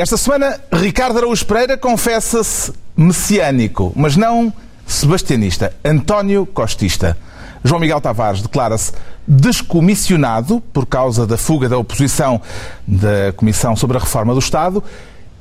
[0.00, 4.50] Esta semana, Ricardo Araújo Pereira confessa-se messiânico, mas não
[4.86, 5.74] sebastianista.
[5.84, 7.18] António Costista.
[7.62, 8.92] João Miguel Tavares declara-se
[9.28, 12.40] descomissionado por causa da fuga da oposição
[12.86, 14.82] da Comissão sobre a Reforma do Estado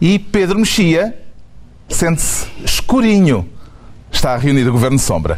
[0.02, 1.18] e Pedro Mexia
[1.88, 3.48] sente-se escurinho.
[4.12, 5.38] Está a reunir o Governo Sombra.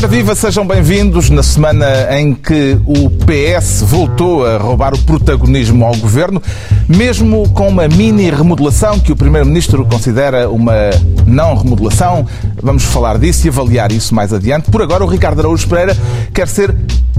[0.00, 1.86] Ora viva, sejam bem-vindos na semana
[2.18, 6.40] em que o PS voltou a roubar o protagonismo ao governo,
[6.88, 10.88] mesmo com uma mini remodelação que o Primeiro-Ministro considera uma
[11.26, 12.26] não remodelação.
[12.62, 14.70] Vamos falar disso e avaliar isso mais adiante.
[14.70, 15.94] Por agora, o Ricardo Araújo Pereira
[16.32, 16.74] quer ser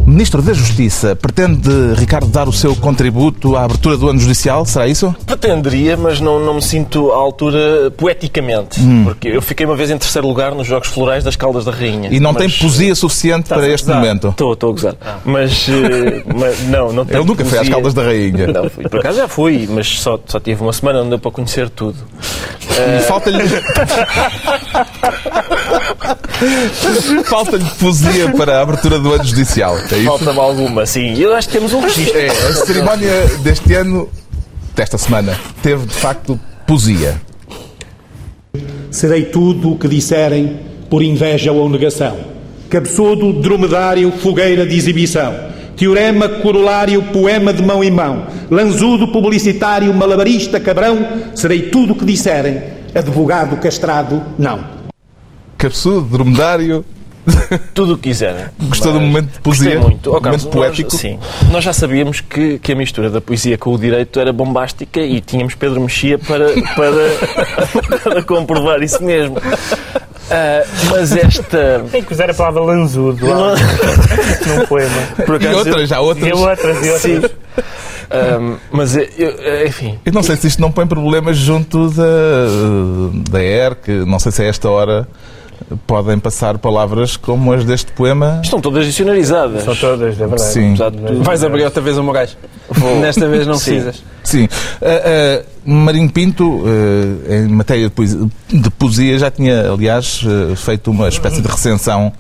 [0.06, 1.16] Ministro da Justiça.
[1.16, 4.66] Pretende, Ricardo, dar o seu contributo à abertura do ano judicial?
[4.66, 5.16] Será isso?
[5.26, 8.80] Pretenderia, mas não, não me sinto à altura poeticamente.
[8.82, 9.04] Hum.
[9.04, 12.10] Porque eu fiquei uma vez em terceiro lugar nos Jogos Florais das Caldas da Rainha.
[12.12, 14.30] E não tem Mas- poesia suficiente para este momento?
[14.30, 14.96] Estou, estou a gozar.
[15.26, 17.70] Mas, eh, mas não, não tenho Ele nunca foi às.
[17.70, 18.48] Caldas da Rainha.
[18.48, 18.88] Não, fui.
[18.88, 21.98] por acaso já fui, mas só, só tive uma semana, não deu para conhecer tudo.
[22.70, 23.44] E falta-lhe.
[27.24, 29.78] falta-lhe poesia para a abertura do ano judicial.
[29.78, 30.04] É?
[30.04, 31.18] Falta-me alguma, sim.
[31.18, 32.18] Eu acho que temos um registro.
[32.18, 34.10] É, a cerimónia deste ano,
[34.76, 37.22] desta semana, teve de facto poesia.
[38.90, 40.60] Serei tudo o que disserem
[40.90, 42.41] por inveja ou negação.
[42.72, 45.36] Cabeçudo, dromedário, fogueira de exibição.
[45.76, 48.28] Teorema, corolário, poema de mão em mão.
[48.50, 51.06] Lanzudo, publicitário, malabarista, cabrão.
[51.36, 52.64] Serei tudo o que disserem.
[52.96, 54.64] Advogado, castrado, não.
[55.58, 56.86] Cabeçudo, dromedário.
[57.76, 58.46] Tudo o que quiserem.
[58.60, 59.76] Gostou do momento de poesia?
[59.76, 60.10] Gostei muito.
[60.10, 60.92] Oh, Momento Carlos, poético?
[60.92, 61.20] Nós, sim.
[61.52, 65.22] Nós já sabíamos que, que a mistura da poesia com o direito era bombástica e
[65.22, 69.38] tínhamos Pedro Mexia para, para, para comprovar isso mesmo.
[70.32, 71.84] Ah, mas esta.
[71.92, 73.54] Tem que usar a palavra lanzudo lá
[74.48, 75.02] num poema.
[75.26, 76.28] Por E acaso, outras, já outras.
[76.30, 77.14] E outras, e Sim.
[77.16, 77.32] outras.
[78.10, 80.00] Ah, mas, eu- eu- enfim.
[80.06, 82.04] Eu não sei se isto não põe problemas junto da,
[83.30, 85.08] da ERC, não sei se a esta hora
[85.88, 88.42] podem passar palavras como as deste poema.
[88.44, 89.64] Estão todas dicionarizadas.
[89.64, 90.42] São todas, é verdade.
[90.42, 90.76] Sim.
[90.76, 91.24] Tudo.
[91.24, 92.38] Vais abrir outra vez o Moraes.
[93.02, 93.72] Nesta vez não Sim.
[93.72, 94.04] precisas.
[94.24, 94.48] Sim.
[94.82, 100.22] Ah, ah, Marinho Pinto, ah, em matéria de poesia, de poesia, já tinha, aliás,
[100.58, 102.12] feito uma espécie de recensão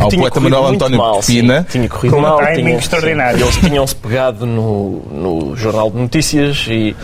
[0.00, 1.40] ao poeta Manuel António mal, sim.
[1.42, 1.66] Pina.
[1.70, 2.38] Tinha corrido Com um mal.
[2.38, 3.38] timing tinha- extraordinário.
[3.38, 3.44] sim.
[3.44, 6.96] Eles tinham-se pegado no, no Jornal de Notícias e,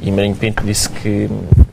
[0.00, 1.28] e Marinho Pinto disse que.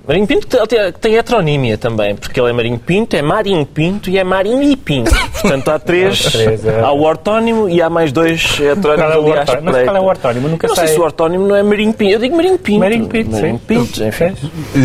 [0.08, 4.18] Marinho Pinto tem, tem heteronímia também, porque ele é Marinho Pinto, é Marinho Pinto e
[4.18, 5.12] é Marinho e Pinto.
[5.41, 6.34] Portanto, há três.
[6.35, 6.80] é.
[6.80, 9.72] Há o ortónimo e há mais dois Qual é heterónimos o ali à ortónimo?
[9.72, 10.47] Mas qual é o ortónimo?
[10.50, 10.96] Nunca Não sei sei.
[10.96, 12.12] se o ortónimo não é Marinho Pinto.
[12.12, 12.80] Eu digo Marinho Pinto.
[12.80, 13.62] Marinho Pinto, Marinho sim.
[13.66, 14.35] Pinto, enfim.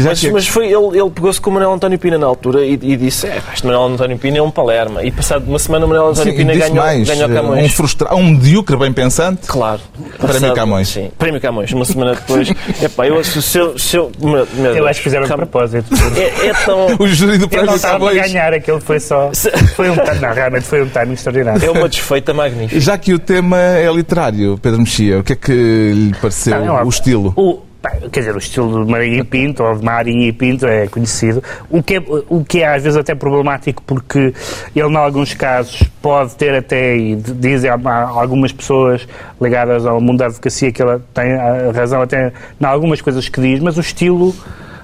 [0.05, 2.97] Mas, mas foi, ele, ele pegou-se com o Manuel António Pina na altura e, e
[2.97, 5.03] disse: é, este Manuel António Pina é um palerma.
[5.03, 7.73] E passado uma semana, o Manuel António Sim, Pina disse ganhou, mais, ganhou um, Camões.
[7.73, 8.15] frustra...
[8.15, 9.47] um medíocre bem pensante.
[9.47, 9.81] Claro.
[10.19, 10.89] Prémio Camões.
[10.89, 11.73] Sim, Prémio Camões.
[11.73, 12.49] Uma semana depois.
[12.83, 15.87] Epá, eu, se eu, se eu, meu, meu Eu acho que fizeram de propósito.
[16.17, 16.81] É, é tão.
[17.01, 19.31] O júri do não estava a ganhar, aquele foi só.
[19.75, 21.65] Foi um não, realmente foi um timing extraordinário.
[21.65, 22.81] É uma desfeita magnífica.
[22.81, 26.79] Já que o tema é literário, Pedro Mexia, o que é que lhe pareceu Não,
[26.79, 27.33] é o estilo?
[27.37, 27.61] O,
[28.13, 31.43] quer dizer, o estilo de Marinho e Pinto, ou de Marinho e Pinto, é conhecido.
[31.69, 34.35] O que é, o que é às vezes até problemático, porque
[34.75, 39.07] ele, em alguns casos, pode ter até, e dizem algumas pessoas
[39.41, 41.37] ligadas ao mundo da advocacia que ela tem
[41.75, 44.35] razão até em algumas coisas que diz, mas o estilo.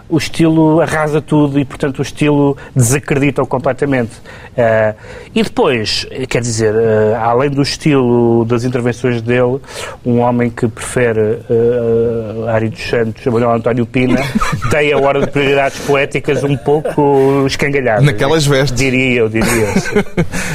[0.08, 4.12] O estilo arrasa tudo e, portanto, o estilo desacredita-o completamente.
[4.56, 4.94] Eh,
[5.34, 9.60] e depois, quer dizer, eh, além do estilo das intervenções dele,
[10.04, 14.20] um homem que prefere uh, Ari dos Santos, Manuel António Pina,
[14.70, 18.00] tem a ordem de prioridades poéticas um pouco escangalhada.
[18.02, 18.78] Naquelas vestes.
[18.78, 19.50] Diria eu, diria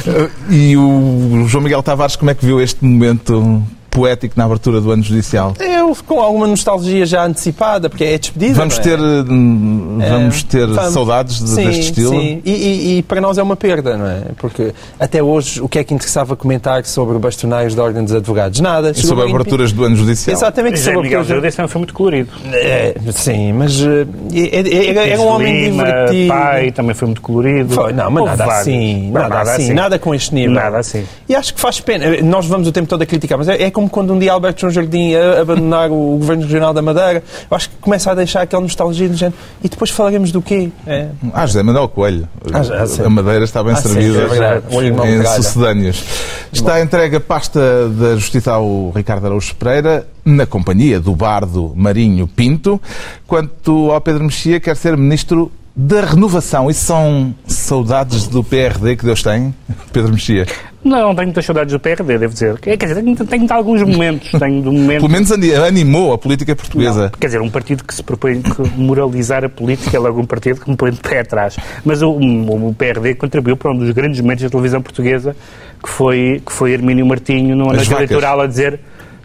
[0.06, 0.30] eu.
[0.50, 3.62] E o João Miguel Tavares, como é que viu este momento
[3.92, 5.54] poético na abertura do ano judicial?
[5.60, 8.54] Eu com alguma nostalgia já antecipada, porque é despedida.
[8.54, 8.82] Vamos é?
[8.82, 10.92] ter, hum, vamos ter Vamos.
[10.94, 12.10] saudades de- Sim, deste estilo?
[12.10, 14.22] Sim, e, e- e para nós é uma perda, não é?
[14.38, 18.58] Porque até hoje o que é que interessava comentar sobre bastoneiros da Ordem dos Advogados?
[18.60, 18.92] Nada.
[18.92, 20.34] E sobre aberturas do ano judicial?
[20.34, 22.30] Exatamente, José sobre Miguel que eu- Júdice também foi muito colorido.
[22.52, 26.28] É, sim, mas eh, é- é- era, era um homem divertido.
[26.28, 27.74] pai, também foi muito colorido.
[27.74, 30.52] Foi, não, mas nada assim, Não, nada, assim, nada com este nível.
[30.54, 31.04] Nada assim.
[31.28, 32.04] E acho que faz pena.
[32.22, 34.60] Nós vamos o tempo todo a criticar, mas é, é como quando um dia Alberto
[34.62, 37.22] João Jardim a abandonar o Governo Regional da Madeira.
[37.50, 39.36] Eu acho que começa a deixar aquela nostalgia do género.
[39.62, 40.70] E depois falaremos do quê?
[40.86, 41.08] É.
[41.32, 42.28] Ah, José Manuel Coelho.
[42.52, 46.04] Ah, a Madeira está bem Ah, servida é em de sucedâneos.
[46.52, 52.26] Está entregue a pasta da Justiça ao Ricardo Araújo Pereira, na companhia do bardo Marinho
[52.28, 52.80] Pinto,
[53.26, 59.06] quanto ao Pedro Mexia, quer ser Ministro Da renovação, isso são saudades do PRD que
[59.06, 59.54] Deus tem,
[59.90, 60.46] Pedro Mexia?
[60.84, 62.58] Não, tenho muitas saudades do PRD, devo dizer.
[62.58, 64.32] Quer dizer, tenho, tenho de alguns momentos.
[64.38, 67.04] Tenho de momentos Pelo menos ani- animou a política portuguesa.
[67.04, 68.42] Não, quer dizer, um partido que se propõe
[68.76, 71.56] moralizar a política é logo um partido que me põe de pé atrás.
[71.84, 75.36] Mas o, o- PRD contribuiu para um dos grandes momentos da televisão portuguesa,
[75.80, 78.10] que foi, que foi Hermínio Martinho, numa noite vacas.
[78.10, 78.80] eleitoral, a dizer.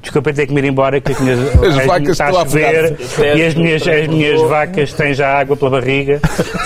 [0.07, 2.97] Desculpa ter que me ir embora, que as minhas As vacas está estão a chover
[3.35, 6.21] e as minhas, as minhas vacas têm já água pela barriga.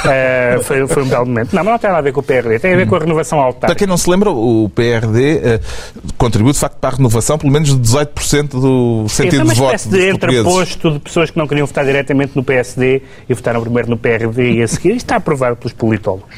[0.05, 1.55] Eh, foi, foi um belo momento.
[1.55, 2.99] Não, mas não tem nada a ver com o PRD, tem a ver com a
[2.99, 3.79] renovação Para autárquica.
[3.79, 5.59] quem não se lembra, o PRD eh,
[6.17, 9.89] contribui de facto para a renovação, pelo menos de 18% do sentido de voto espécie
[9.89, 13.89] dos de entreposto de pessoas que não queriam votar diretamente no PSD e votaram primeiro
[13.89, 14.89] no PRD e a seguir.
[14.89, 16.29] Isto está aprovado pelos politólogos.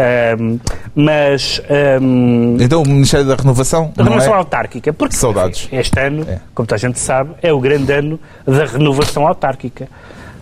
[0.00, 0.58] Ahm,
[0.94, 4.36] mas ahm, Então o Ministério da Renovação a não renovação é...
[4.38, 5.64] autárquica, porque Saudades.
[5.66, 6.38] enfim, este ano, É.
[6.54, 9.88] como toda a gente sabe, é o grande ano da renovação autárquica.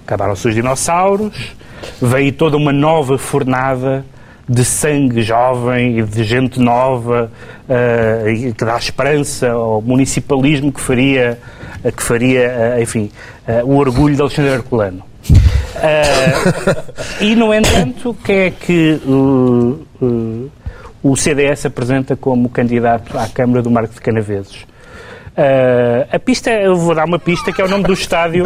[0.07, 1.57] Acabaram-se os dinossauros,
[2.01, 4.05] veio toda uma nova fornada
[4.49, 7.31] de sangue jovem e de gente nova
[8.27, 11.39] e que dá esperança ao municipalismo que faria,
[11.95, 13.11] que faria eh, enfim,
[13.47, 15.03] eh, o orgulho de Alexandre Herculano.
[15.83, 16.33] Eh,
[17.21, 20.51] e, no entanto, quem é que uh, uh,
[21.03, 24.67] o CDS apresenta como candidato à Câmara do Marco de Canaveses?
[25.37, 28.45] Uh, a pista, eu vou dar uma pista que é o nome do estádio,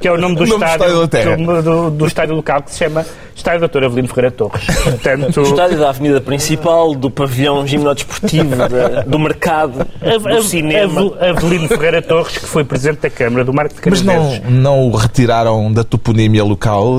[0.00, 1.36] que é o nome do O nome do estádio, estádio da Terra.
[1.36, 3.04] do, do- do estádio local que se chama
[3.36, 3.84] Estádio Dr.
[3.84, 4.64] Avelino Ferreira Torres.
[4.64, 11.00] Portanto, O estádio da avenida principal, do pavilhão gimnodesportivo, da- do mercado, do cinema.
[11.00, 14.42] Avel- Avelino Ferreira Torres, que foi presidente da Câmara do Marco de Mas Canaveses.
[14.42, 16.94] não, não o retiraram da toponímia local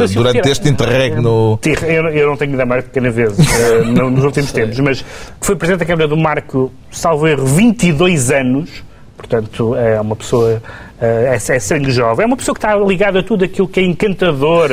[0.00, 1.60] eh, se o durante este interregno?
[1.86, 5.02] Eu, eu não tenho ido a Marco de Canaveses eh, no- nos últimos tempos, mas
[5.02, 8.70] que foi presidente da Câmara do Marco, salvo erro, 22 anos.
[9.16, 10.60] Portanto, é uma pessoa,
[11.00, 12.24] eh, é, é sangue jovem.
[12.24, 14.70] É uma pessoa que está ligada a tudo aquilo que é encantador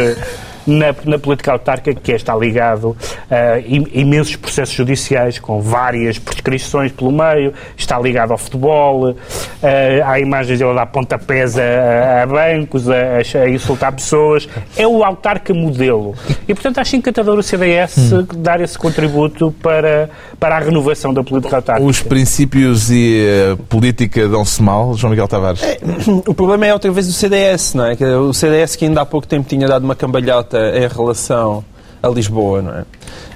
[0.65, 2.95] na, na política autárquica, que é estar ligado
[3.29, 9.15] a im- imensos processos judiciais com várias prescrições pelo meio, está ligado ao futebol,
[9.63, 12.95] eh, há imagens dele a dar pontapés a, a bancos, a,
[13.43, 14.47] a insultar pessoas.
[14.77, 16.15] É o autarca modelo.
[16.47, 17.95] E, portanto, acho encantador o CDS
[18.37, 20.09] dar esse contributo para,
[20.39, 21.87] para a renovação da política autárquica.
[21.89, 25.61] Os princípios e a política dão-se mal, João Miguel Tavares?
[26.27, 27.95] O problema é outra vez o CDS, não é?
[27.95, 31.63] Que O CDS que ainda há pouco tempo tinha dado uma cambalhota em relação
[32.01, 32.85] a Lisboa, não é?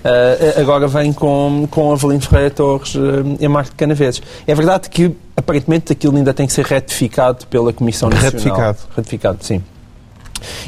[0.03, 4.21] Ah, agora vem com, com Avelino Ferreira Torres ah, em Marco Canaveses.
[4.45, 8.31] É verdade que, aparentemente, aquilo ainda tem que ser retificado pela Comissão Nacional.
[8.31, 8.77] Retificado.
[8.95, 9.63] Retificado, sim.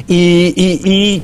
[0.08, 0.88] E, e,
[1.18, 1.22] e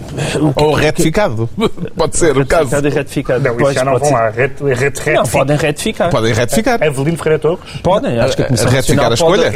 [0.56, 1.48] Ou retificado?
[1.96, 2.64] Pode ser o caso.
[2.70, 3.40] Retificado e retificado.
[3.44, 4.24] Não, isso Pois, já não pode vão ser.
[4.24, 4.30] lá.
[4.30, 4.74] Ret, ret, Não,
[5.22, 6.10] retifica- podem retificar.
[6.10, 6.82] Podem retificar.
[6.82, 7.58] Avelino Ferreira Torres?
[7.82, 9.52] Podem, acho que a Comissão Retificar a escolha?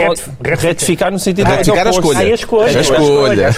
[0.59, 2.19] Retificar no sentido Retificar a de.
[2.19, 2.69] Ah, a escolha.
[2.79, 3.51] A escolha.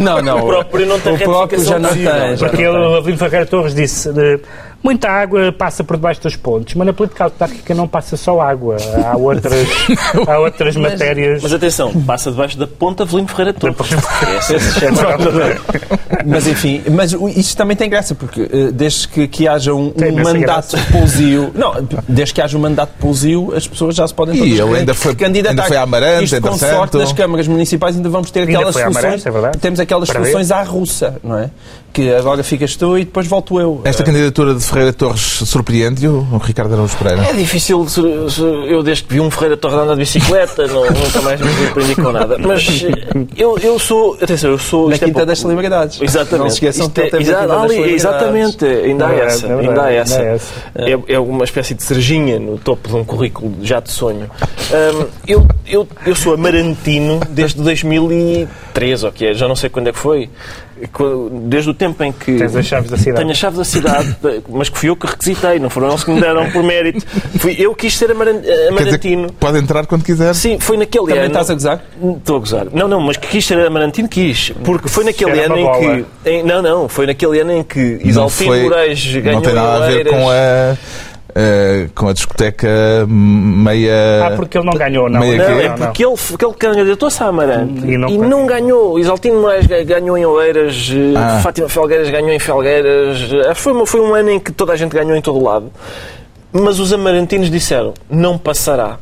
[0.00, 0.38] Não, não.
[0.44, 1.98] O próprio não tem o próprio já não tem.
[2.04, 4.38] retificação Porque não o Avelino Ferreira Torres disse eh,
[4.82, 8.76] muita água passa por debaixo das pontes, mas na política autárquica não passa só água.
[9.06, 9.68] Há outras,
[10.26, 11.42] há outras matérias.
[11.42, 13.76] Mas atenção, passa debaixo da ponta Avelino Ferreira Torres.
[14.82, 19.48] É a Mas enfim, mas o- isto também tem graça, porque eh, desde que, que
[19.48, 20.76] haja um, um mandato graça.
[20.76, 21.74] de pousio, não,
[22.08, 24.70] desde que haja um mandato de pousio, as pessoas já se podem E todas ele
[24.72, 25.50] re- ainda foi- candidatar.
[25.50, 28.74] ainda foi a Amarante, Isto com sorte nas câmaras municipais ainda vamos ter Ainda aquelas
[28.74, 30.26] soluções, Amarante, é temos aquelas Para ver.
[30.26, 31.50] soluções à russa, não é?
[31.92, 33.82] Que agora ficas tu e depois volto eu.
[33.84, 37.22] Esta candidatura de Ferreira Torres surpreende-o, o Ricardo Araújo Pereira?
[37.28, 37.86] É difícil,
[38.66, 41.94] eu desde que vi um Ferreira Torres andar de bicicleta, não- nunca mais me surpreendi
[41.96, 42.38] com nada.
[42.38, 44.88] Mas eh, eu, eu sou, atenção, eu sou...
[44.88, 46.00] Na é Quinta pouco- das Celebridades.
[46.00, 46.38] Exatamente.
[46.44, 47.92] Não se esqueçam Isto que é- exa- ali.
[47.94, 49.46] Exatamente, ainda há É essa.
[49.46, 50.22] é Ainda há essa.
[50.74, 54.30] É, é uma espécie de cerejinha no topo de um currículo já de sonho.
[54.72, 59.88] Hum, eu, eu, eu sou amarantino desde 2003, ou que é, já não sei quando
[59.88, 60.30] é que foi.
[61.44, 62.36] Desde o tempo em que.
[62.36, 63.18] Tens as chaves da cidade.
[63.18, 64.16] Tenho a chave da cidade,
[64.48, 67.04] mas que fui eu que requisitei, não foram eles que me deram por mérito.
[67.38, 69.26] Fui eu que quis ser dizer, amarantino.
[69.28, 70.34] que pode entrar quando quiser.
[70.34, 71.26] Sim, foi naquele Também ano.
[71.28, 71.84] estás a gozar?
[72.16, 72.66] Estou a gozar.
[72.72, 74.52] Não, não, mas que quis ser amarantino, quis.
[74.64, 75.72] Porque foi naquele Era ano em
[76.24, 76.30] que.
[76.30, 79.88] em- não, não, foi naquele ano em que Isaltino Moraes ganhou Não tem nada a
[79.88, 80.76] ver com a,
[81.34, 82.68] eh, com a discoteca
[83.08, 84.26] meia.
[84.26, 85.20] Ah, porque ele não ganhou, não.
[85.20, 88.98] Meia Não, é porque ele, porque ele candidatou-se a Amarante E não e não ganhou.
[88.98, 91.40] Isaltino Moraes ga- ganhou em Oeiras, eh, Ah.
[91.42, 93.18] Fátima Felgueiras ganhou em Felgueiras.
[93.48, 95.70] Eh, Foi, uma- foi um ano em que toda a gente ganhou em todo lado.
[96.54, 98.98] Mas os amarantinos disseram, não passará.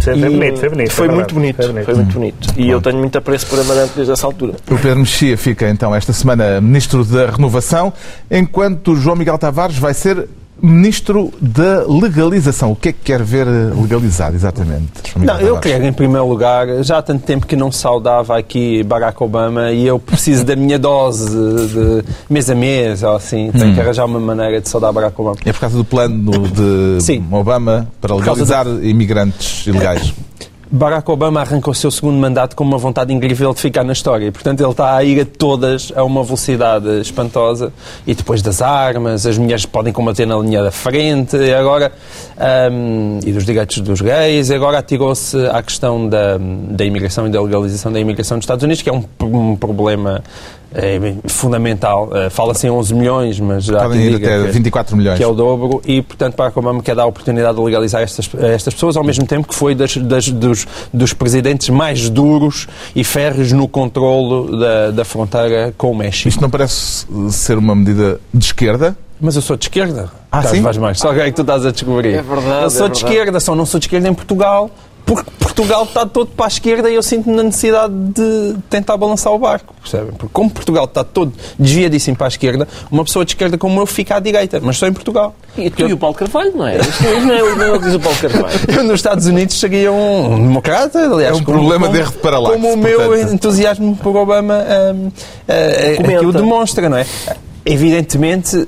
[0.00, 1.56] Foi E bonito, foi bonito, Foi é muito bonito.
[1.56, 1.84] foi bonito.
[1.84, 2.48] Foi muito bonito.
[2.56, 4.52] E eu tenho muito apreço por Amarante desde essa altura.
[4.70, 7.92] O Pedro Mexia fica então esta semana Ministro da Renovação,
[8.30, 10.28] enquanto João Miguel Tavares vai ser
[10.62, 12.72] Ministro da Legalização.
[12.72, 14.92] O que é que quer ver legalizado, exatamente?
[15.16, 19.20] Não, eu quero, em primeiro lugar, já há tanto tempo que não saudava aqui Barack
[19.22, 23.50] Obama e eu preciso da minha dose de mês a mês, ou assim.
[23.50, 23.74] Tenho hum.
[23.74, 25.36] que arranjar uma maneira de saudar Barack Obama.
[25.44, 27.24] É por causa do plano de Sim.
[27.30, 28.88] Obama para legalizar de...
[28.88, 30.14] imigrantes ilegais.
[30.74, 34.24] Barack Obama arrancou o seu segundo mandato com uma vontade incrível de ficar na história.
[34.24, 37.70] E, portanto, ele está a ir a todas a uma velocidade espantosa.
[38.06, 41.92] E depois das armas, as mulheres podem combater na linha da frente, e agora.
[42.72, 47.30] Um, e dos direitos dos gays, e agora atirou-se à questão da, da imigração e
[47.30, 50.24] da legalização da imigração nos Estados Unidos, que é um, um problema
[50.74, 50.98] é
[51.28, 52.08] fundamental.
[52.08, 55.16] Uh, Fala-se em 11 milhões, mas já Podem ir até 24 milhões.
[55.16, 58.28] Que é o dobro e, portanto, Barack Obama quer dar a oportunidade de legalizar estas,
[58.34, 63.04] estas pessoas, ao mesmo tempo que foi das, das, dos, dos presidentes mais duros e
[63.04, 66.28] férreos no controlo da, da fronteira com o México.
[66.28, 68.96] Isto não parece ser uma medida de esquerda?
[69.20, 70.10] Mas eu sou de esquerda.
[70.32, 70.62] Ah, sim?
[70.62, 70.98] Faz mais.
[70.98, 72.14] Só que é que tu estás a descobrir.
[72.14, 72.64] É verdade.
[72.64, 74.68] Eu sou é de esquerda, só não sou de esquerda em Portugal
[75.04, 79.32] porque Portugal está todo para a esquerda e eu sinto-me na necessidade de tentar balançar
[79.32, 80.12] o barco, percebem?
[80.12, 83.86] Porque como Portugal está todo desviadíssimo para a esquerda, uma pessoa de esquerda como eu
[83.86, 85.34] fica à direita, mas só em Portugal.
[85.56, 85.90] E tu eu...
[85.90, 86.78] e o Paulo Carvalho, não é?
[87.02, 88.60] não é, não é o que diz o Paulo Carvalho.
[88.68, 91.36] Eu nos Estados Unidos seria um democrata, aliás.
[91.36, 92.50] É um problema como, de erro para lá.
[92.50, 97.06] Como o meu entusiasmo por Obama um, uh, aqui o demonstra, não é?
[97.64, 98.66] Evidentemente,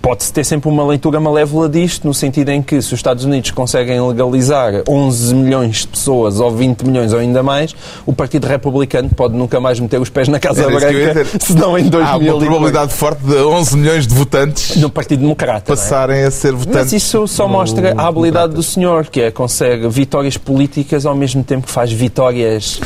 [0.00, 3.50] Pode-se ter sempre uma leitura malévola disto, no sentido em que se os Estados Unidos
[3.50, 7.74] conseguem legalizar 11 milhões de pessoas, ou 20 milhões, ou ainda mais,
[8.06, 11.84] o Partido Republicano pode nunca mais meter os pés na Casa Era Branca, senão em
[11.84, 12.06] 2000...
[12.06, 15.76] Há uma probabilidade forte de 11 milhões de votantes no Partido Democrata, é?
[15.76, 16.26] passarem é?
[16.26, 16.92] a ser votantes.
[16.92, 21.42] Mas isso só mostra a habilidade do senhor, que é consegue vitórias políticas ao mesmo
[21.42, 22.80] tempo que faz vitórias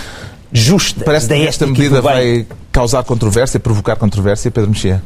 [0.53, 1.03] justas.
[1.03, 5.03] Parece que esta medida vai causar controvérsia, provocar controvérsia, Pedro Mexia?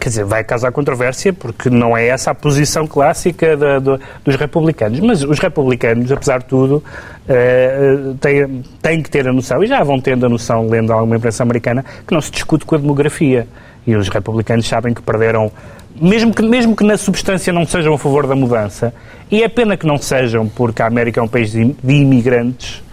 [0.00, 4.36] Quer dizer, vai causar controvérsia porque não é essa a posição clássica da, do, dos
[4.36, 5.00] republicanos.
[5.00, 6.82] Mas os republicanos, apesar de tudo,
[7.28, 11.16] eh, têm, têm que ter a noção, e já vão tendo a noção, lendo alguma
[11.16, 13.46] imprensa americana, que não se discute com a demografia.
[13.86, 15.52] E os republicanos sabem que perderam
[16.00, 18.92] mesmo que, mesmo que na substância não sejam a favor da mudança,
[19.30, 22.84] e é pena que não sejam, porque a América é um país de imigrantes, eh,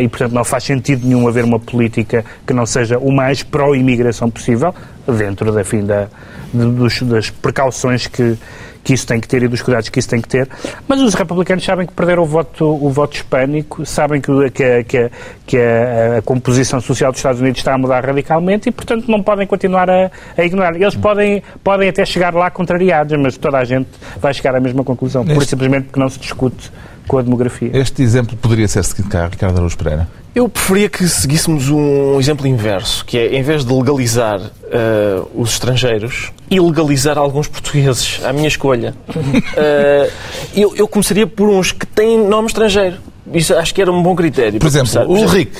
[0.00, 4.30] e, portanto, não faz sentido nenhum haver uma política que não seja o mais pró-imigração
[4.30, 4.74] possível,
[5.06, 6.08] dentro da, fim, da,
[6.52, 8.36] dos, das precauções que,
[8.84, 10.48] que isso tem que ter e dos cuidados que isso tem que ter.
[10.86, 15.10] Mas os republicanos sabem que perderam o voto, o voto hispânico, sabem que, que, que,
[15.46, 19.22] que a, a, composição social dos Estados Unidos está a mudar radicalmente e, portanto, não
[19.22, 20.74] podem continuar a, a ignorar.
[20.76, 23.88] Eles podem, podem até chegar lá contrariados, mas toda a gente
[24.20, 26.70] vai chegar à mesma conclusão, por simplesmente porque não se discute
[27.10, 27.72] com a demografia.
[27.74, 30.08] Este exemplo poderia ser seguido cá, Ricardo Araújo Pereira?
[30.32, 35.50] Eu preferia que seguíssemos um exemplo inverso, que é, em vez de legalizar uh, os
[35.54, 38.94] estrangeiros, ilegalizar alguns portugueses, à minha escolha.
[39.08, 40.08] Uh,
[40.54, 42.98] eu, eu começaria por uns que têm nome estrangeiro.
[43.34, 44.60] Isso acho que era um bom critério.
[44.60, 45.08] Por exemplo, começar.
[45.08, 45.52] o Rick.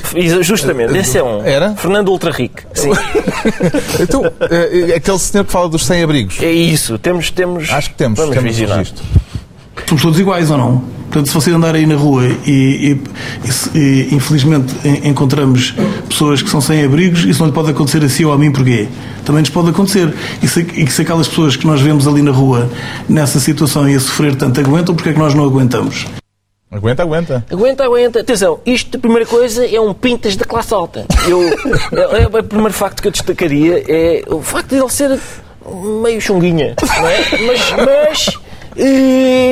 [0.44, 1.44] Justamente, esse é um.
[1.44, 1.74] Era?
[1.74, 2.62] Fernando Ultra Rick.
[2.74, 2.90] Sim.
[4.00, 6.40] então, é, aquele senhor que fala dos sem-abrigos.
[6.40, 7.28] É isso, temos.
[7.32, 8.20] temos acho que temos.
[8.20, 9.04] Vamos temos registro.
[9.88, 10.99] Somos todos iguais ou não?
[11.10, 13.00] Portanto, se você andar aí na rua e, e,
[13.74, 15.74] e, e, infelizmente encontramos
[16.08, 18.52] pessoas que são sem abrigos, isso não lhe pode acontecer a si ou a mim,
[18.52, 18.86] porquê?
[19.24, 20.14] Também nos pode acontecer.
[20.40, 22.70] E se, e se aquelas pessoas que nós vemos ali na rua
[23.08, 26.06] nessa situação e a sofrer tanto aguentam, porquê é que nós não aguentamos?
[26.70, 27.44] Aguenta, aguenta.
[27.50, 28.20] Aguenta, aguenta.
[28.20, 31.04] Atenção, isto, a primeira coisa, é um pintas da classe alta.
[31.26, 35.18] Eu, é, é, o primeiro facto que eu destacaria é o facto de ele ser
[36.00, 37.18] meio chunguinha, não é?
[37.44, 38.40] Mas, mas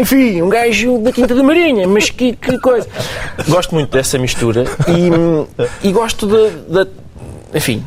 [0.00, 2.88] enfim, um gajo da Quinta da Marinha, mas que, que coisa.
[3.48, 6.88] Gosto muito dessa mistura e, e gosto de
[7.54, 7.82] enfim,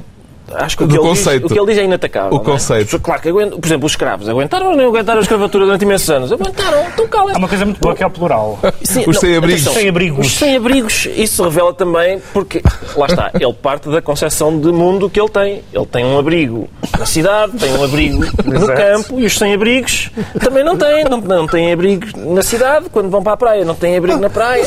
[0.55, 2.37] Acho que o que, ele diz, o que ele diz é inatacável.
[2.37, 2.43] O é?
[2.43, 2.99] conceito.
[2.99, 6.31] Claro que, por exemplo, os escravos aguentaram ou não aguentaram a escravatura durante imensos anos?
[6.31, 8.59] Aguentaram, estão calem Há uma coisa muito boa que é o plural.
[8.83, 10.25] Sim, os sem-abrigos.
[10.25, 12.61] Os sem-abrigos, isso se revela também porque,
[12.95, 15.63] lá está, ele parte da concepção de mundo que ele tem.
[15.73, 20.63] Ele tem um abrigo na cidade, tem um abrigo no campo e os sem-abrigos também
[20.63, 21.03] não têm.
[21.05, 24.29] Não, não têm abrigo na cidade, quando vão para a praia, não têm abrigo na
[24.29, 24.65] praia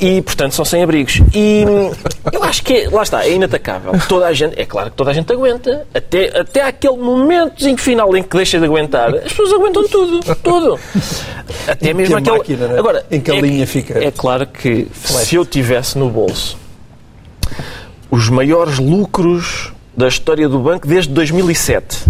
[0.00, 1.20] e, portanto, são sem-abrigos.
[1.34, 1.64] E
[2.32, 3.92] eu acho que, é, lá está, é inatacável.
[4.08, 5.86] Toda a gente, é claro que toda a gente aguenta.
[5.94, 9.86] Até, até aquele momento em que, final em que deixa de aguentar, as pessoas aguentam
[9.86, 10.20] tudo.
[10.42, 10.80] Tudo.
[11.68, 12.36] Até mesmo aquele.
[12.36, 12.78] Máquina, né?
[12.80, 14.04] Agora, em que a é, linha fica.
[14.04, 16.58] É claro que se eu tivesse no bolso
[18.10, 22.06] os maiores lucros da história do banco desde 2007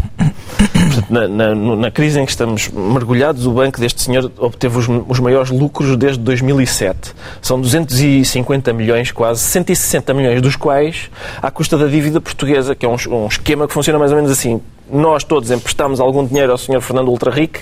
[1.09, 5.21] na, na, na, crise em que estamos mergulhados, o banco deste senhor obteve os, os,
[5.21, 7.15] maiores lucros desde 2007.
[7.41, 11.11] São 250 milhões, quase 160 milhões, dos quais
[11.41, 14.31] à custa da dívida portuguesa, que é um, um esquema que funciona mais ou menos
[14.31, 16.81] assim nós todos emprestámos algum dinheiro ao Sr.
[16.81, 17.61] Fernando Ultraric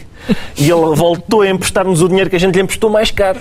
[0.56, 3.38] e ele voltou a emprestar-nos o dinheiro que a gente lhe emprestou mais caro.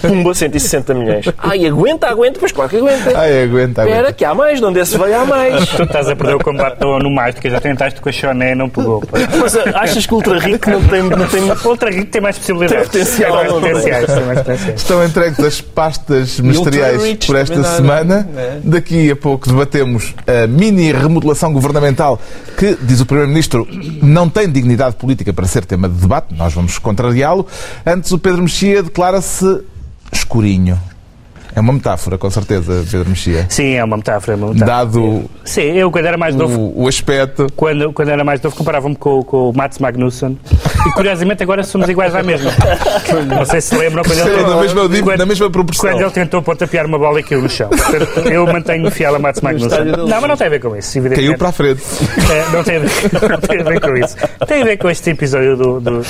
[0.00, 1.26] Pumba, 160 milhões.
[1.36, 3.18] Ai, aguenta, aguenta, pois claro que aguenta.
[3.18, 4.12] Ai, aguenta, Espera, aguenta.
[4.14, 5.68] que há mais, de onde esse veio há mais.
[5.72, 8.68] Tu estás a perder o combate no, no Mágica, já tentaste com a Choné, não
[8.68, 9.00] pegou.
[9.00, 9.18] pá.
[9.38, 12.38] Mas ah, achas que o Ultraric não tem, não tem O Ultra Rico tem mais
[12.38, 12.88] possibilidades.
[12.88, 14.80] Tem potencial, Tem mais potenciais, tem mais potenciais.
[14.80, 18.28] Estão entregues as pastas ministeriais por esta semana.
[18.36, 18.58] é?
[18.62, 22.18] Daqui a pouco debatemos a mini remodelação governamental
[22.56, 23.68] que, diz o Primeiro-Ministro,
[24.02, 26.34] não tem dignidade política para ser tema de debate.
[26.34, 27.46] Nós vamos contrariá-lo.
[27.86, 29.62] Antes, o Pedro Mexia declara-se
[30.12, 30.78] escurinho.
[31.54, 33.46] É uma metáfora, com certeza, Pedro Mexia.
[33.48, 34.32] Sim, é uma metáfora.
[34.32, 34.66] é uma metáfora.
[34.78, 37.46] Dado Sim, eu quando era mais novo, o, o aspecto.
[37.54, 40.38] quando, quando era mais novo, comparava-me com, com o Mats Magnussen
[40.86, 42.50] e curiosamente agora somos iguais à mesma.
[43.28, 45.90] Não sei se lembram quando ele, Na mesma, quando- na mesma proporção.
[45.90, 47.68] quando ele tentou pontapear uma bola e caiu no chão.
[47.68, 49.84] Portanto, eu mantenho fiel a Mats Magnussen.
[49.84, 51.26] Não, mas não tem a ver com isso, evidentemente.
[51.28, 51.82] Caiu para a frente.
[52.30, 52.90] É, não, tem a ver,
[53.30, 54.16] não tem a ver com isso.
[54.46, 56.02] Tem a ver com este episódio do, do-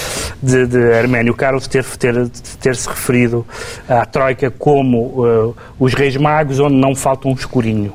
[0.42, 2.28] de, de Arménio Carlos ter, ter,
[2.60, 3.44] ter se referido
[3.88, 7.92] à Troika como eh, os reis magos onde não falta um escurinho.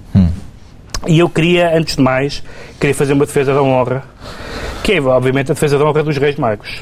[1.06, 2.44] E eu queria, antes de mais,
[2.80, 4.04] queria fazer uma defesa da honra,
[4.84, 6.82] que é, obviamente, a defesa da honra dos reis magos.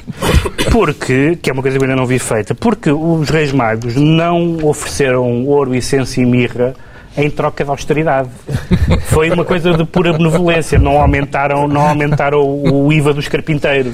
[0.71, 3.95] Porque, que é uma coisa que eu ainda não vi feita, porque os reis magos
[3.95, 6.75] não ofereceram ouro, incenso e mirra
[7.17, 8.29] em troca de austeridade.
[9.05, 10.77] Foi uma coisa de pura benevolência.
[10.77, 13.93] Não aumentaram, não aumentaram o IVA dos carpinteiros.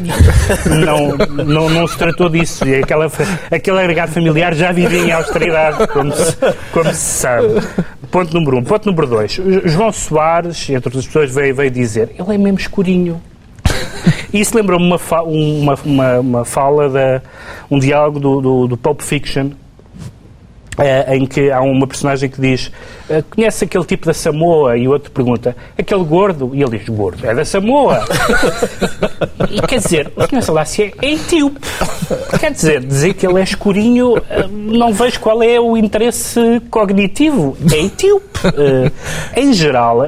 [0.66, 2.68] Não, não, não se tratou disso.
[2.68, 3.12] E aquela,
[3.52, 6.36] aquele agregado familiar já vivia em austeridade, como se,
[6.72, 7.48] como se sabe.
[8.10, 8.64] Ponto número um.
[8.64, 9.40] Ponto número dois.
[9.66, 13.22] João Soares, entre outras pessoas, veio, veio dizer ele é mesmo escurinho.
[14.34, 17.22] Isso lembrou-me uma, fa- uma, uma, uma fala, da,
[17.70, 19.50] um diálogo do, do, do Pulp Fiction,
[20.78, 22.72] eh, em que há uma personagem que diz
[23.10, 24.78] eh, conhece aquele tipo da Samoa?
[24.78, 26.52] E o outro pergunta, aquele gordo?
[26.54, 28.06] E ele diz, gordo, é da Samoa.
[29.52, 30.42] e quer dizer, o Sr.
[30.42, 31.60] Salácia é etíope.
[32.40, 37.58] Quer dizer, dizer que ele é escurinho, eh, não vejo qual é o interesse cognitivo.
[37.72, 38.40] É etíope.
[38.46, 38.92] Eh,
[39.42, 40.04] em geral,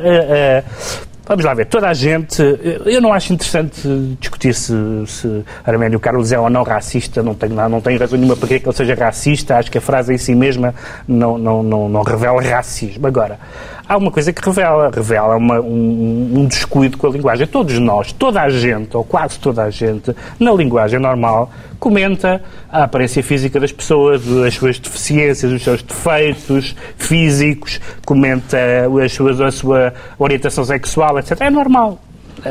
[1.26, 2.42] Vamos lá ver, toda a gente.
[2.86, 3.80] Eu não acho interessante
[4.20, 4.74] discutir se,
[5.08, 8.56] se Arménio Carlos é ou não racista, não tenho, não tenho razão nenhuma para que
[8.56, 10.76] ele seja racista, acho que a frase em si mesma
[11.08, 13.08] não, não, não, não revela racismo.
[13.08, 13.40] Agora,
[13.88, 17.48] há uma coisa que revela, revela uma- um, um descuido com a linguagem.
[17.48, 22.84] Todos nós, toda a gente, ou quase toda a gente, na linguagem normal, comenta a
[22.84, 28.58] aparência física das pessoas, as suas deficiências, os seus defeitos físicos, comenta
[29.04, 31.42] as suas, a sua orientação sexual, etc.
[31.42, 32.00] É normal.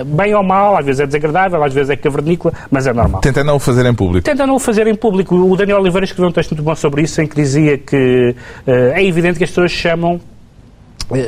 [0.07, 3.21] Bem ou mal, às vezes é desagradável, às vezes é cavernícola, mas é normal.
[3.21, 4.25] Tenta não o fazer em público.
[4.25, 5.35] Tenta não o fazer em público.
[5.35, 8.35] O Daniel Oliveira escreveu um texto muito bom sobre isso, em que dizia que
[8.67, 10.19] eh, é evidente que as pessoas chamam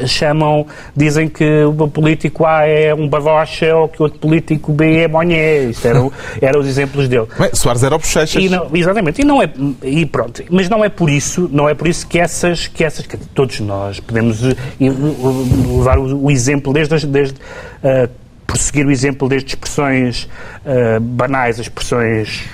[0.07, 0.67] chamam,
[0.97, 5.09] dizem que o político A é um babocha ou que o outro político B é
[5.09, 5.65] monhé.
[5.65, 7.27] Isto eram, eram os exemplos dele.
[7.39, 8.43] Bem, Soares era o Bochechas.
[8.43, 9.51] E não- exatamente, e não é
[9.83, 13.07] e pronto, mas não é por isso, não é por isso que essas que essas
[13.07, 18.09] que todos nós podemos eh, e, uh, levar o, o exemplo desde desde uh,
[18.47, 20.29] prosseguir o exemplo desde expressões
[20.65, 22.45] uh, banais, as expressões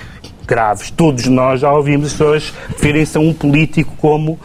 [0.51, 0.91] graves.
[0.91, 4.37] Todos nós já ouvimos as pessoas referirem-se a um político como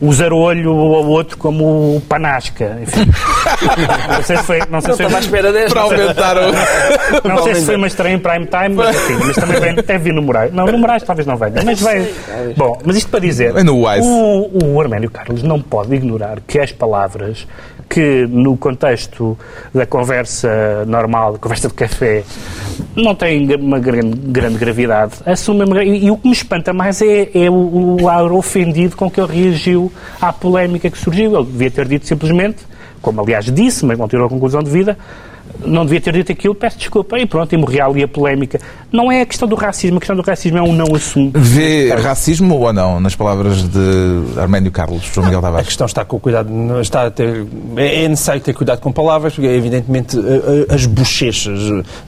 [0.00, 2.78] o zarolho ou ao outro como o panasca.
[2.82, 3.06] Enfim.
[4.10, 5.70] não sei se foi, não sei Não se foi, espera desta.
[5.70, 6.40] Para aumentar o.
[7.28, 9.98] não sei se foi uma estreia em prime time, mas, enfim, mas também vem, deve
[9.98, 10.52] vir no Moraes.
[10.52, 12.08] Não, no Moraes talvez não venha, mas vai.
[12.56, 14.06] Bom, mas isto para dizer, Vem no Wise.
[14.06, 17.46] o, o Arménio Carlos não pode ignorar que as palavras
[17.92, 19.36] que no contexto
[19.74, 22.24] da conversa normal, conversa de café,
[22.96, 25.12] não têm uma grande, grande gravidade.
[25.68, 29.10] Gra- e, e o que me espanta mais é, é o, o ar ofendido com
[29.10, 31.34] que ele reagiu à polémica que surgiu.
[31.36, 32.58] Ele devia ter dito simplesmente,
[33.02, 34.96] como aliás disse, mas não tirou a conclusão de vida,
[35.64, 38.60] não devia ter dito aquilo, peço desculpa, e pronto, e morria ali a polémica.
[38.90, 41.38] Não é a questão do racismo, a questão do racismo é um não assunto.
[41.38, 45.66] Vê racismo ou não nas palavras de Arménio Carlos, João Miguel A Tavares?
[45.68, 49.34] questão está com cuidado, não está a ter, é é necessário ter cuidado com palavras,
[49.34, 50.16] porque evidentemente
[50.68, 51.60] as bochechas.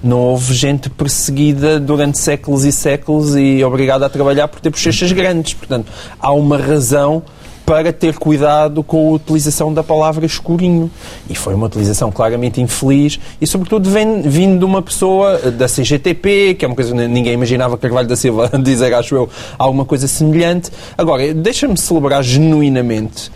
[0.03, 5.13] Não houve gente perseguida durante séculos e séculos e obrigada a trabalhar por ter bochechas
[5.13, 5.55] grandes.
[5.55, 7.23] Portanto, há uma razão
[7.65, 10.91] para ter cuidado com a utilização da palavra escurinho.
[11.29, 16.55] E foi uma utilização claramente infeliz e, sobretudo, vem, vindo de uma pessoa da CGTP,
[16.59, 20.07] que é uma coisa que ninguém imaginava Carvalho da Silva dizer, acho eu, alguma coisa
[20.07, 20.71] semelhante.
[20.97, 23.31] Agora, deixa-me celebrar genuinamente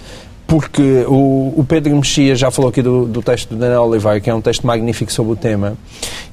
[0.48, 4.30] porque o, o Pedro Mexia já falou aqui do, do texto do Daniel Oliveira, que
[4.30, 5.76] é um texto magnífico sobre o tema,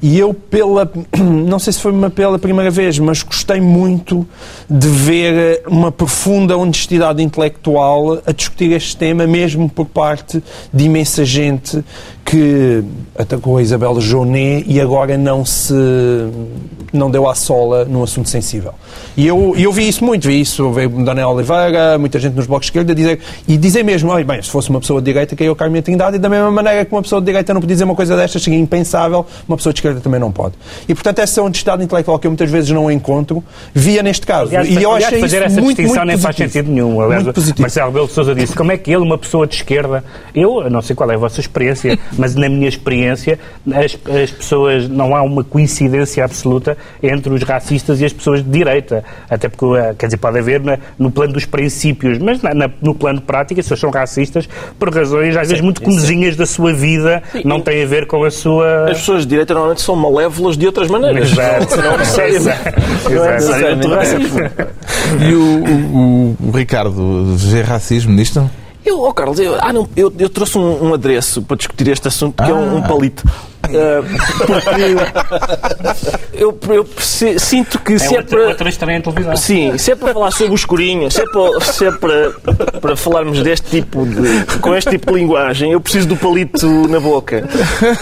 [0.01, 4.25] e eu, pela, não sei se foi uma pela primeira vez, mas gostei muito
[4.69, 10.41] de ver uma profunda honestidade intelectual a discutir este tema, mesmo por parte
[10.73, 11.83] de imensa gente
[12.23, 12.83] que
[13.17, 15.73] atacou a Isabel Jonet e agora não se
[16.91, 18.73] não deu à sola num assunto sensível.
[19.15, 22.65] E eu, eu vi isso muito, vi isso, veio Daniel Oliveira, muita gente nos blocos
[22.65, 25.55] de esquerda dizer, e dizer mesmo, olha, bem, se fosse uma pessoa de direita caiu
[25.55, 27.95] Carmen Trindade e da mesma maneira que uma pessoa de direita não podia dizer uma
[27.95, 30.55] coisa destas, seria impensável, uma pessoa de esquerda também não pode.
[30.87, 34.47] E portanto essa honestidade intelectual que eu muitas vezes não encontro, via neste caso.
[34.55, 36.53] Aliás, e eu aliás, achei fazer isso essa muito, distinção muito nem faz positivo.
[36.53, 37.01] sentido nenhum.
[37.01, 37.61] Aliás, Muito positivo.
[37.61, 40.69] Marcelo Rebelo de Sousa disse, como é que ele, uma pessoa de esquerda, eu, eu
[40.69, 43.39] não sei qual é a vossa experiência, mas na minha experiência,
[43.73, 48.49] as, as pessoas, não há uma coincidência absoluta entre os racistas e as pessoas de
[48.49, 49.03] direita.
[49.29, 52.69] Até porque, eh, quer dizer, pode haver na- no plano dos princípios, mas na- na-
[52.81, 56.73] no plano prático, as pessoas são racistas por razões, às vezes, muito comezinhas da sua
[56.73, 58.91] vida, não tem a ver com a sua...
[58.91, 61.31] As pessoas de direita normalmente são malévolas de outras maneiras.
[61.31, 61.75] Exato.
[61.81, 64.39] Não é necessariamente racismo.
[65.29, 68.49] E o, o- o Ricardo vê racismo nisto?
[68.85, 72.07] Eu, oh Carlos, eu, ah, não, eu, eu trouxe um, um adereço para discutir este
[72.07, 73.23] assunto, que é um, um palito.
[73.73, 74.03] Ah,
[74.45, 74.81] porque
[76.33, 78.47] eu, eu perce- sinto que se é, outra, para.
[78.49, 79.35] outra estranha em televisão.
[79.35, 82.31] Sim, se é para falar sobre o escurinho, se é para, se é para,
[82.81, 84.45] para falarmos deste tipo de.
[84.59, 87.47] com este tipo de linguagem, eu preciso do palito na boca.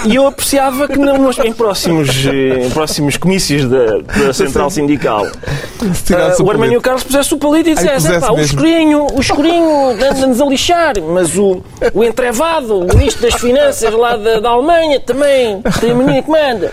[0.06, 5.26] E eu apreciava que não, nos- em, próximos, em próximos comícios da, da Central Sindical
[5.26, 6.82] ah, o o Armânio palito.
[6.82, 10.46] Carlos pusesse o palito e dissesse: pusesse "Epá, o mesmo." escurinho, o escurinho anda-nos a
[10.46, 11.62] lixar, mas o,
[11.94, 16.30] o entrevado, o ministro das Finanças lá da, da Alemanha também tem a menina que
[16.30, 16.72] manda.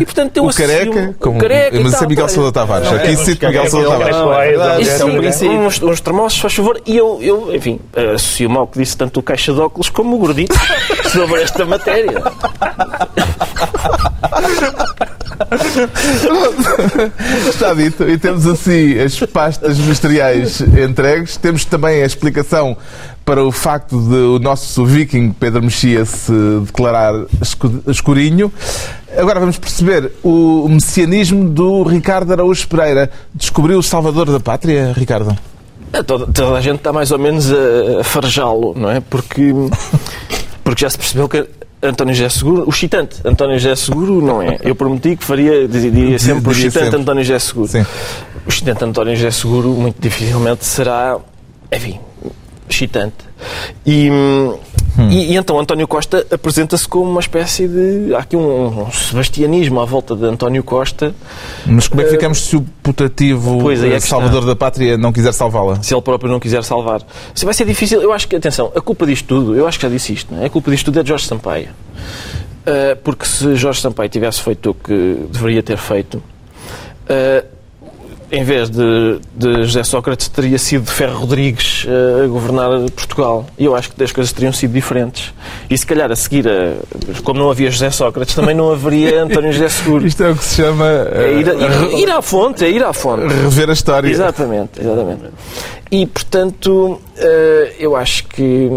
[0.00, 2.28] E portanto eu O careca, como, o careca e mas isso é Miguel.
[2.28, 2.92] Sousa Tavares.
[2.92, 4.16] Aqui cito Miguel Sousa Tavares.
[4.16, 4.80] É.
[4.80, 6.80] Isso é um uns, uns termossos, faz favor.
[6.86, 7.80] E eu, eu enfim,
[8.14, 10.54] associo mal que disse tanto o caixa de óculos como o gordito
[11.10, 12.22] sobre esta matéria.
[17.48, 18.08] Está dito.
[18.08, 21.36] E temos assim as pastas ministeriais entregues.
[21.36, 22.76] Temos também a explicação
[23.24, 26.32] para o facto de o nosso viking Pedro Mexia se
[26.64, 28.52] declarar escu- escurinho.
[29.16, 33.10] Agora vamos perceber o messianismo do Ricardo Araújo Pereira.
[33.34, 35.36] Descobriu o salvador da pátria, Ricardo?
[35.92, 39.00] É, Toda, toda a gente está mais ou menos a, a farejá-lo, não é?
[39.00, 39.52] Porque,
[40.62, 41.46] porque já se percebeu que
[41.82, 44.58] António José Seguro, o excitante António José Seguro não é.
[44.62, 47.00] Eu prometi que faria, diria sempre o excitante sempre.
[47.00, 47.68] António José Seguro.
[47.68, 47.86] Sim.
[48.44, 51.18] O excitante António José Seguro muito dificilmente será,
[51.70, 52.00] enfim,
[52.68, 53.16] excitante.
[53.84, 54.08] E,
[54.98, 58.14] hum, e, e então António Costa apresenta-se como uma espécie de.
[58.14, 61.14] Há aqui um, um sebastianismo à volta de António Costa,
[61.66, 65.12] Mas como é que ficamos se o putativo Pois, é eh, salvador da pátria não
[65.12, 65.82] quiser salvá-la?
[65.82, 67.02] se ele próprio não quiser salvar.
[67.34, 69.86] Se vai ser difícil, eu acho que, atenção, a culpa disto tudo, eu acho que
[69.86, 70.46] já disse isto, não é?
[70.46, 71.68] a culpa disto tudo é de Jorge Sampaio.
[72.66, 76.22] Ah, porque se Jorge Sampaio tivesse feito o que deveria ter feito,
[77.08, 77.44] ah,
[78.30, 83.46] em vez de, de José Sócrates, teria sido Ferro Rodrigues ah, a governar Portugal.
[83.58, 85.32] E eu acho que as coisas teriam sido diferentes.
[85.70, 86.74] E se calhar a seguir, a-
[87.22, 90.06] como não havia José Sócrates, também não haveria António José Seguro.
[90.06, 92.70] Isto é o que se chama É eh, ir, a- ir- ir à fonte, é
[92.70, 93.26] ir à fonte.
[93.32, 94.08] rever a história.
[94.08, 95.22] Exatamente, exatamente.
[95.90, 98.68] E, portanto, eh, eu acho que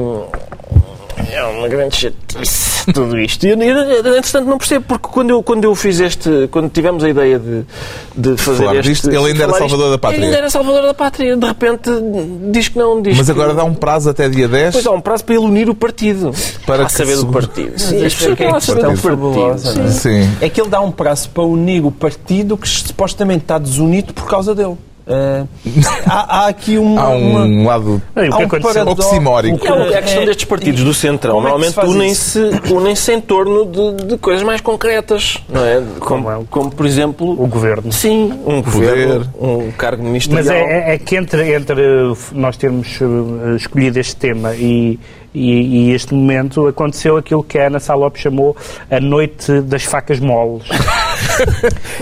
[1.31, 3.45] é uma grande chatice tudo isto.
[3.45, 7.37] E, entretanto, não percebo, porque quando eu, quando eu fiz este, quando tivemos a ideia
[7.37, 7.65] de,
[8.15, 8.89] de fazer Falar este...
[8.89, 10.17] disto, ele ainda era salvador da pátria.
[10.17, 11.37] Ele ainda era salvador da pátria.
[11.37, 11.89] De repente,
[12.51, 14.91] diz que não, diz Mas que- agora dá um prazo até dia 10 Pois há
[14.91, 16.31] um prazo para ele unir o partido.
[16.65, 17.79] Para que saber se- do partido.
[17.79, 19.83] Sim, as pessoas é saber do questão fabulosa, partido.
[19.83, 19.91] não é?
[19.91, 20.23] Sim.
[20.23, 20.37] Sim.
[20.41, 24.27] É que ele dá um prazo para unir o partido que supostamente está desunido por
[24.27, 24.75] causa dele.
[25.11, 25.43] Eh,
[26.05, 27.01] há, há aqui uma.
[27.01, 29.07] Há uma- um lado o há que um paradoxo.
[29.09, 29.65] oximórico.
[29.67, 31.33] É, é a questão É- destes partidos do Centrão.
[31.33, 32.39] Como é se Normalmente unem-se
[32.71, 35.81] unem em torno de, de coisas mais concretas, não é?
[35.99, 37.91] Como, é o- como, por exemplo, O governo.
[37.91, 40.45] sim, um governo, um cargo ministerial.
[40.45, 41.81] Mas é, é- é que entre, entre
[42.33, 44.99] nós termos eh, escolhido este tema e,
[45.33, 48.55] e, e este momento aconteceu aquilo que a Ana Salop chamou
[48.91, 50.67] a noite das facas moles.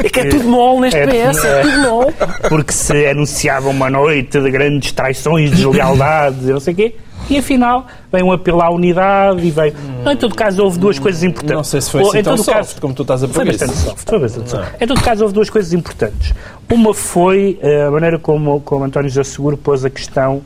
[0.04, 1.62] É que é tudo mole neste É- PS, é, é.
[1.62, 2.14] tudo mole.
[2.50, 6.96] Porque se anunciava uma noite de grandes traições, deslealdades e não sei o quê.
[7.30, 9.74] E afinal vem um apelo à unidade e vem.
[10.04, 11.56] Não, em todo caso, houve duas coisas importantes.
[11.56, 13.28] Não sei se foi Ou, assim em tão todo soft caso, como tu estás a
[13.28, 14.10] Foi bastante soft.
[14.10, 14.82] Foi bastante soft.
[14.82, 16.34] Em todo caso, houve duas coisas importantes.
[16.72, 20.42] Uma foi eh, a maneira como, como António José Seguro pôs a questão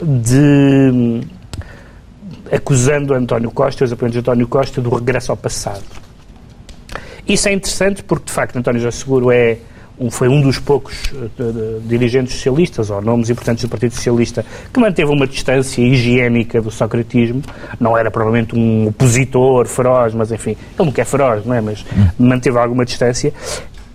[0.00, 0.38] de.
[0.38, 1.20] hum,
[2.52, 5.82] acusando António Costa, os apoiantes de António Costa, do regresso ao passado.
[7.32, 9.56] Isso é interessante porque, de facto, António José Seguro é
[9.98, 14.78] um, foi um dos poucos uh, dirigentes socialistas, ou nomes importantes do Partido Socialista, que
[14.78, 17.40] manteve uma distância higiênica do socratismo.
[17.80, 21.62] Não era provavelmente um opositor feroz, mas enfim, ele nunca é feroz, não é?
[21.62, 22.08] Mas hum.
[22.18, 23.32] manteve alguma distância.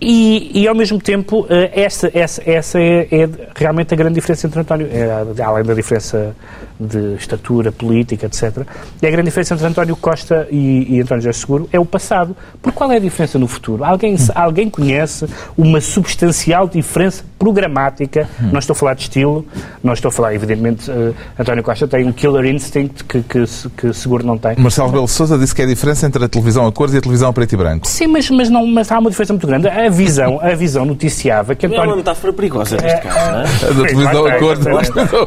[0.00, 4.46] E, e, ao mesmo tempo, eh, essa, essa, essa é, é, realmente a grande diferença
[4.46, 6.36] entre António, é, além da diferença
[6.78, 8.64] de estatura política, etc.
[9.02, 12.36] E a grande diferença entre António Costa e, e António José Seguro é o passado.
[12.62, 13.84] Por qual é a diferença no futuro?
[13.84, 18.28] Alguém, alguém conhece uma substancial diferença programática?
[18.40, 18.50] Hum.
[18.52, 19.44] Não estou a falar de estilo,
[19.82, 23.44] não estou a falar, evidentemente, uh, António Costa tem um killer instinct que, que,
[23.76, 24.54] que Seguro não tem.
[24.56, 27.00] Marcelo Belo Souza disse que é a diferença entre a televisão a cores e a
[27.00, 27.88] televisão a preto e branco.
[27.88, 29.68] Sim, mas, mas, não, mas há uma diferença muito grande.
[29.68, 31.84] A visão, a visão noticiava que António...
[31.84, 33.44] É uma metáfora perigosa neste caso, não é?
[33.44, 34.66] A da televisão a cores.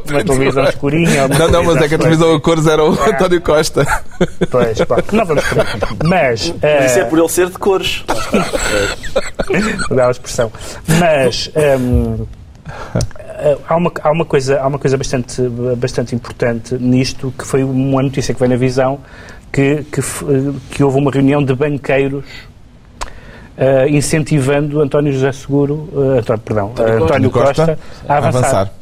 [0.09, 1.27] Uma televisão escurinha.
[1.27, 3.85] Não, não, mas é que a televisão a cores era o António Costa.
[4.49, 6.49] Pois, pá, não vamos por Mas.
[6.49, 6.85] Uh...
[6.85, 8.03] Isso é por ele ser de cores.
[9.89, 10.51] Dá a expressão.
[10.99, 11.51] Mas.
[11.55, 12.27] Um, ehm,
[13.67, 15.41] há uma, há uma coisa, há uma coisa bastante,
[15.77, 18.99] bastante importante nisto, que foi uma notícia que veio na visão,
[19.51, 20.01] que, que,
[20.71, 22.23] que houve uma reunião de banqueiros
[23.57, 28.39] uh, incentivando António José Seguro, uh, António, perdão, António, António Costa, Costa, a avançar.
[28.39, 28.73] avançar.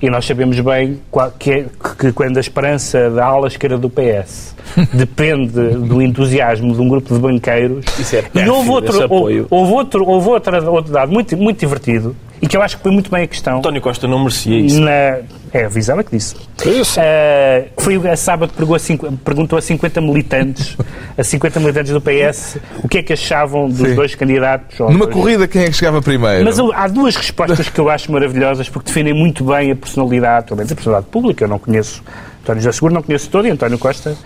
[0.00, 1.00] E nós sabemos bem
[1.38, 1.66] que, é,
[1.98, 4.54] que quando a esperança da ala esquerda do PS
[4.92, 7.84] depende do entusiasmo de um grupo de banqueiros.
[7.98, 12.14] Isso é e houve outro, houve, houve outro, houve outro, outro dado muito, muito divertido
[12.40, 13.58] e que eu acho que foi muito bem a questão.
[13.58, 14.80] António Costa não merecia isso.
[14.80, 15.18] Na,
[15.52, 16.34] é a Vizela que disse.
[16.34, 20.76] Uh, foi a sábado perguntou a, cinco, perguntou a 50 militantes,
[21.16, 23.94] a 50 militantes do PS, o que é que achavam dos Sim.
[23.94, 24.78] dois candidatos.
[24.78, 25.14] Numa dois...
[25.14, 26.44] corrida, quem é que chegava primeiro?
[26.44, 30.58] Mas há duas respostas que eu acho maravilhosas porque defendem muito bem a personalidade, pelo
[30.58, 31.44] menos a personalidade pública.
[31.44, 32.02] Eu não conheço
[32.48, 34.16] António José Seguro, não conheço todo, e António Costa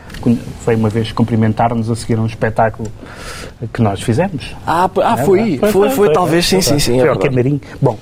[0.64, 2.88] foi uma vez cumprimentar-nos a seguir um espetáculo
[3.74, 4.54] que nós fizemos.
[4.64, 7.00] Ah, ah é, foi, foi, foi, foi, talvez, sim, sim, sim.
[7.00, 7.60] Foi ao Camarim.
[7.80, 7.98] Bom,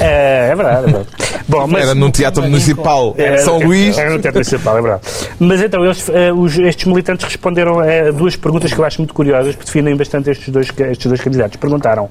[0.00, 1.08] é, é, verdade, é verdade.
[1.48, 3.98] Bom, mas, era num teatro municipal, era, São Luís.
[3.98, 5.02] Era no teatro municipal, é verdade.
[5.40, 9.12] Mas então, eles, uh, os, estes militantes responderam a duas perguntas que eu acho muito
[9.12, 11.56] curiosas, porque definem bastante estes dois, estes dois candidatos.
[11.56, 12.10] Perguntaram uh,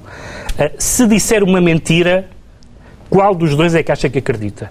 [0.76, 2.26] se disser uma mentira,
[3.08, 4.70] qual dos dois é que acha que acredita?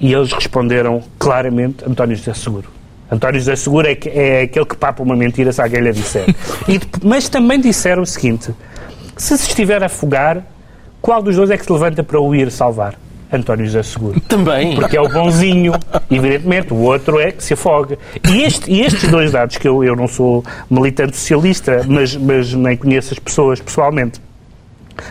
[0.00, 2.68] E eles responderam claramente António José Seguro.
[3.10, 6.24] António José Seguro é, é aquele que papa uma mentira se alguém lhe disser.
[6.68, 8.54] E, mas também disseram o seguinte:
[9.16, 10.42] se se estiver a afogar,
[11.02, 12.94] qual dos dois é que se levanta para o ir salvar?
[13.32, 14.20] António José Seguro.
[14.22, 14.74] Também.
[14.74, 15.72] Porque é o bonzinho,
[16.10, 16.72] evidentemente.
[16.72, 17.96] O outro é que se afoga.
[18.28, 22.52] E, este, e estes dois dados, que eu, eu não sou militante socialista, mas, mas
[22.52, 24.20] nem conheço as pessoas pessoalmente,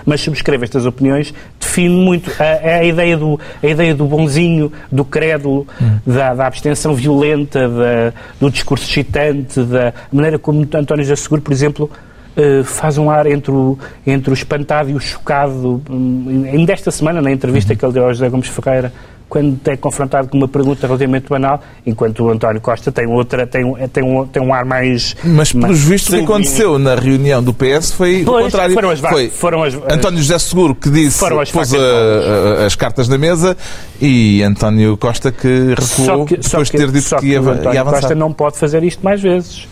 [0.06, 5.06] mas subscrevo estas opiniões, define muito a, a, ideia, do, a ideia do bonzinho, do
[5.06, 5.99] crédulo, hum.
[6.06, 11.54] da, da, abstenção violenta, da, do discurso excitante, da maneira como António José Seguro, por
[11.54, 11.89] exemplo,
[12.38, 15.82] uh, faz um ar entre o, entre o espantado e o chocado.
[15.89, 17.80] Um, ainda esta semana, na entrevista uhum.
[17.80, 18.91] que ele deu ao José Gomes Ferreira,
[19.30, 23.63] quando é confrontado com uma pergunta relativamente banal, enquanto o António Costa tem outra, tem,
[23.94, 25.15] tem, um, tem um ar mais...
[25.24, 28.74] Mas, pelos vistos, o que aconteceu na reunião do PS foi pois, o contrário.
[28.74, 33.08] Foram as, foi foram as, António José Seguro que disse, pôs a, a, as cartas
[33.08, 33.56] na mesa
[34.02, 37.82] e António Costa que recuou que, depois de ter dito que, que ia, António ia
[37.82, 38.02] avançar.
[38.02, 39.68] Costa não pode fazer isto mais vezes.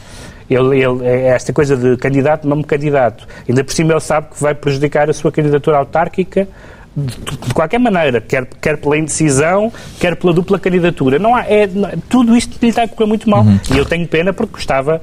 [0.49, 3.27] Ele, ele, é esta coisa de candidato, não me candidato.
[3.49, 6.47] Ainda por cima ele sabe que vai prejudicar a sua candidatura autárquica
[6.97, 11.19] de, de qualquer maneira, quer, quer pela indecisão, quer pela dupla candidatura.
[11.19, 11.69] Não há, é,
[12.09, 13.43] tudo isto lhe está a correr muito mal.
[13.43, 13.59] Uhum.
[13.71, 15.01] E eu tenho pena porque gostava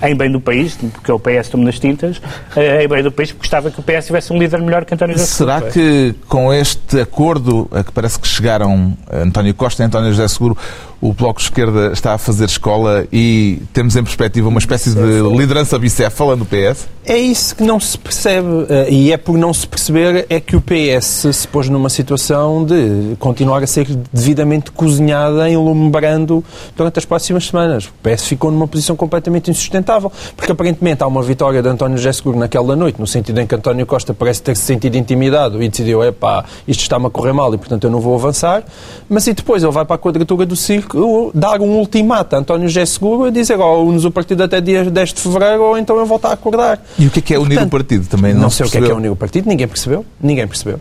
[0.00, 2.20] em bem do país, porque o PS toma nas tintas,
[2.56, 4.94] eh, em bem do país, porque gostava que o PS tivesse um líder melhor que
[4.94, 5.72] António José Será Seguro.
[5.72, 10.56] que com este acordo a que parece que chegaram António Costa e António José Seguro,
[11.02, 15.20] o Bloco de Esquerda está a fazer escola e temos em perspectiva uma espécie de
[15.36, 16.86] liderança bicéfala no PS?
[17.04, 20.54] É isso que não se percebe eh, e é por não se perceber é que
[20.54, 26.44] o PS se pôs numa situação de continuar a ser devidamente cozinhada em Lumbrando
[26.76, 27.86] durante as próximas semanas.
[27.86, 32.12] O PS ficou numa posição completamente insustentável, porque aparentemente há uma vitória de António José
[32.12, 35.68] Seguro naquela noite, no sentido em que António Costa parece ter se sentido intimidado e
[35.68, 38.62] decidiu, epá, isto está-me a correr mal e portanto eu não vou avançar,
[39.08, 40.91] mas e depois ele vai para a quadratura do circo
[41.34, 44.84] dar um ultimato a António José Seguro e dizer, oh, unes o partido até dia
[44.84, 46.82] 10 de Fevereiro ou então eu volto a acordar.
[46.98, 48.34] E o que é que é unir o partido também?
[48.34, 50.04] Não, não sei o que é que é unir o partido, ninguém percebeu.
[50.20, 50.80] Ninguém percebeu.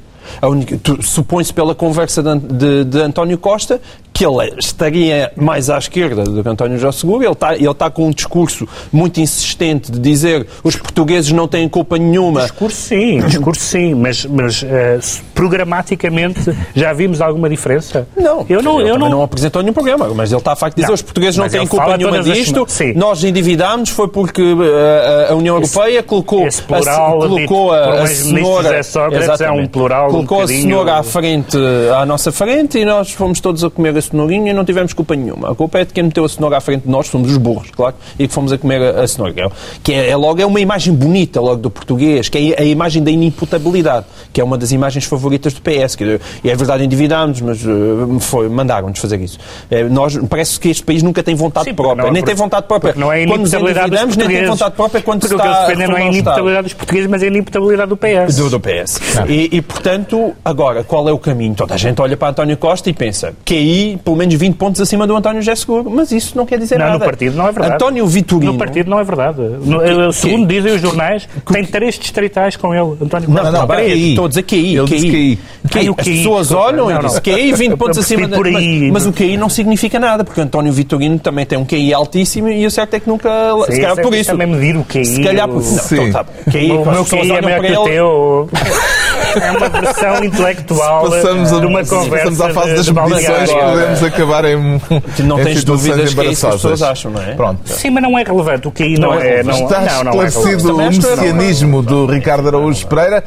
[1.01, 3.81] Supõe-se pela conversa de, de, de, António Costa
[4.13, 7.23] que ele estaria mais à esquerda do que António José Seguro.
[7.23, 11.67] Ele está, ele está com um discurso muito insistente de dizer os portugueses não têm
[11.69, 12.41] culpa nenhuma.
[12.41, 14.99] Discurso sim, discurso sim, mas, mas eh,
[15.33, 18.07] programaticamente já vimos alguma diferença?
[18.17, 20.75] Não, eu não, ele eu não, não apresentou nenhum programa, mas ele está a facto
[20.75, 22.65] de dizer Não, os portugueses não têm culpa nenhuma disto.
[22.67, 22.93] Sim.
[22.95, 27.87] nós endividámos, foi porque uh, a União Esse- Europeia colocou, esse plural a, colocou a,
[27.99, 31.57] um a cenoura, Sócrates é um plural um colocou a bocadinho- cenoura à frente,
[31.99, 35.15] à nossa frente e nós fomos todos a comer a cenourinha e não tivemos culpa
[35.15, 35.51] nenhuma.
[35.51, 37.69] A culpa é de quem meteu a cenoura à frente de nós, somos os burros,
[37.71, 39.33] claro, e que fomos a comer a, a cenoura.
[39.33, 39.49] Que é-
[39.83, 43.03] Que é, é logo é uma imagem bonita logo do português, que é a imagem
[43.03, 45.95] da inimputabilidade, que é uma das imagens favoritas do PS.
[45.95, 49.37] Que, e é verdade, endividámos, mas uh, mandaram-nos fazer isso.
[49.69, 52.67] É, nós, parece que este país nunca tem vontade Sim, própria, não- nem tem vontade
[52.67, 52.93] própria.
[52.95, 55.87] não é quando nos endividamos, nem tem vontade própria quando Porque se que está defendem
[55.87, 58.35] não é a inimputabilidade dos portugueses, mas é a inimputabilidade do PS.
[58.37, 58.99] Do, do PS.
[59.27, 61.55] E, e, portanto, agora, qual é o caminho?
[61.55, 64.81] Toda a gente olha para António Costa e pensa que aí, pelo menos 20 pontos
[64.81, 65.89] acima do António José Seguro.
[65.89, 66.99] Mas isso não quer dizer Não, nada.
[66.99, 67.75] no partido não é verdade.
[67.75, 68.51] António Vitorino...
[68.53, 69.41] No partido não é verdade.
[69.41, 73.77] No, eh, segundo dizem os jornais, tem três distritais com ele, António Não, não, bem,
[73.77, 73.93] três.
[73.93, 74.09] QI.
[74.09, 74.75] Estou a dizer QI.
[74.77, 75.39] Ele QI.
[75.89, 77.21] O As QI, pessoas olham Não, e dizem não.
[77.37, 78.27] QI 20 Eu pontos acima...
[78.27, 78.91] mas, aí.
[78.91, 82.65] mas o QI não significa nada, porque António Vitorino também tem um QI altíssimo e
[82.65, 83.29] o certo é que nunca...
[83.67, 84.31] Sim, se calhar isso é- por isso isso...
[84.31, 85.05] também medir o QI.
[85.05, 85.57] Se calhar por...
[85.57, 85.75] o- Não,
[86.07, 86.33] então, tá bem.
[86.51, 88.49] QI, o meu QI é olham maior que o ele- teu.
[89.41, 93.49] É uma versão intelectual Passamos, a, de uma conversa passamos à fase das de medições
[93.51, 94.79] que podemos acabar em,
[95.15, 97.33] Tu não em tens dúvidas que é isso que as pessoas acham, não é?
[97.35, 97.61] Pronto.
[97.65, 98.67] Sim, mas não é relevante.
[98.67, 99.43] O QI não, Não é é.
[99.43, 100.65] Não, Está não, não é esclarecido relevante.
[100.65, 101.15] o Também acho que não.
[101.17, 103.23] messianismo do Ricardo Araújo Pereira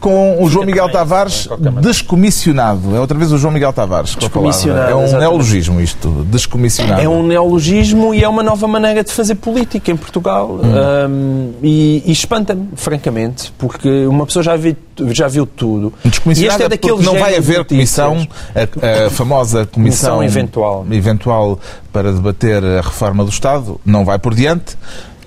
[0.00, 1.48] com o João Miguel Tavares
[1.80, 2.94] descomissionado.
[2.94, 4.14] É outra vez o João Miguel Tavares.
[4.14, 5.20] Descomissionado, É um exatamente.
[5.28, 7.00] neologismo isto, descomissionado.
[7.02, 10.60] É um neologismo e é uma nova maneira de fazer política em Portugal.
[11.08, 14.76] Um, e e espanta-me, francamente, porque uma pessoa já viu,
[15.08, 15.92] já viu tudo.
[16.04, 20.86] E Descomissionado este é é não vai haver comissão, a, a famosa comissão, Comissão eventual.
[20.90, 21.58] eventual
[21.92, 24.76] para debater a reforma do Estado, não vai por diante,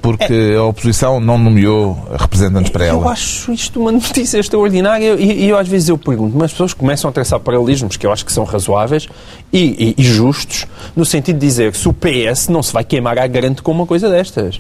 [0.01, 3.11] porque a oposição não nomeou representantes para Eu ela.
[3.11, 6.73] acho isto uma notícia extraordinária e, e eu às vezes eu pergunto, mas as pessoas
[6.73, 9.07] começam a traçar paralelismos que eu acho que são razoáveis
[9.53, 12.83] e, e- e justos, no sentido de dizer que se o PS não se vai
[12.83, 14.59] queimar à garante com uma coisa destas.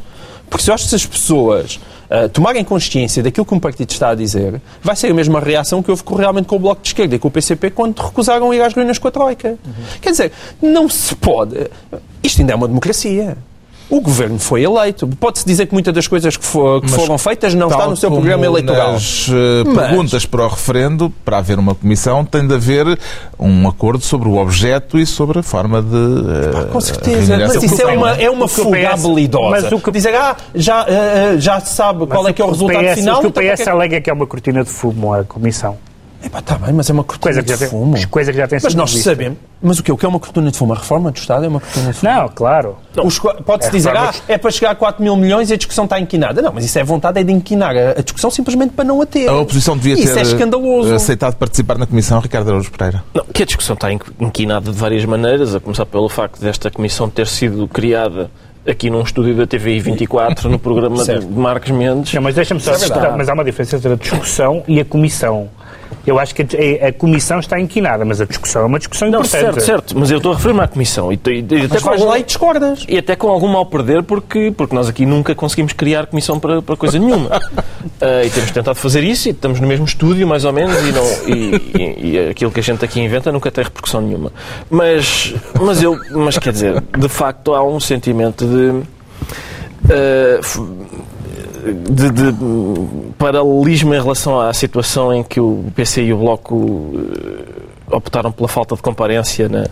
[0.49, 3.89] Porque se eu acho que se as pessoas ah, tomarem consciência daquilo que um partido
[3.89, 6.89] está a dizer, vai ser a mesma reação que houve realmente com o Bloco de
[6.89, 9.57] Esquerda e com o PCP quando recusaram ir às ruínas com a Troika.
[10.01, 11.55] Quer dizer, não se pode.
[12.21, 13.37] Isto ainda é uma democracia.
[13.91, 15.05] O governo foi eleito.
[15.19, 17.97] Pode-se dizer que muitas das coisas que, fo- que Mas foram feitas não está no
[17.97, 18.93] seu programa eleitoral.
[18.93, 22.97] Nas eh, Mas- perguntas para o referendo, para haver uma comissão, tem de haver
[23.37, 25.87] um acordo sobre o objeto e sobre a forma de.
[25.95, 29.49] eh, Com certeza, mas isso é uma, é uma O o fuga habilidosa.
[29.61, 32.49] mas o que- Dizer, ah, já, eh, já se sabe qual é que é o
[32.49, 33.17] resultado PS, final.
[33.17, 33.69] O que o então PS quê?
[33.69, 35.77] alega é que é uma cortina de fumo a comissão.
[36.23, 38.07] Epá, está bem, mas é uma cortina Coisa que de já tem, fumo.
[38.09, 39.09] coisa que já tem Mas nós vista.
[39.09, 39.37] sabemos.
[39.61, 39.91] Mas o que?
[39.91, 40.73] O que é uma cortina de fumo?
[40.73, 42.11] A reforma do Estado é uma cortina de fumo?
[42.13, 42.77] Não, claro.
[43.45, 45.99] Pode-se É dizer, ah, é para chegar a 4 mil milhões e a discussão está
[45.99, 46.41] inquinada.
[46.41, 49.05] Não, mas isso é vontade é de inquinar a a discussão simplesmente para não a
[49.05, 49.27] ter.
[49.29, 50.93] A oposição devia Isso ter é escandaloso.
[50.93, 53.03] aceitado participar na comissão, Ricardo Araújo Pereira.
[53.13, 56.69] Não, que a discussão está inqu- inquinada de várias maneiras, a começar pelo facto desta
[56.71, 58.29] comissão ter sido criada
[58.67, 61.25] aqui num estúdio da TVI 24, no programa de Certo.
[61.27, 62.13] de Marcos Mendes.
[62.13, 62.73] Não, mas deixa-me só.
[62.73, 65.49] É mas há uma diferença entre a discussão e a comissão.
[66.05, 69.19] Eu acho que a, a comissão está inquinada, mas a discussão é uma discussão Não,
[69.19, 69.41] importante.
[69.43, 71.11] certo, certo, mas eu estou a referir-me à comissão.
[71.11, 72.85] E, e- e até Mas com algum- lá e discordas.
[72.87, 76.61] E até com algum mal perder, porque, porque nós aqui nunca conseguimos criar comissão para,
[76.61, 77.29] para coisa nenhuma.
[78.01, 80.91] Ah, e temos tentado fazer isso e estamos no mesmo estúdio, mais ou menos, e,
[80.91, 84.31] não, e, e- e aquilo que a gente aqui inventa nunca tem repercussão nenhuma.
[84.69, 88.81] Mas, mas, eu, mas quer dizer, de facto há um sentimento de.
[90.41, 90.61] f-
[91.61, 92.33] de, de
[93.17, 98.47] paralelismo em relação à situação em que o PC e o Bloco eh, optaram pela
[98.47, 99.67] falta de comparência na,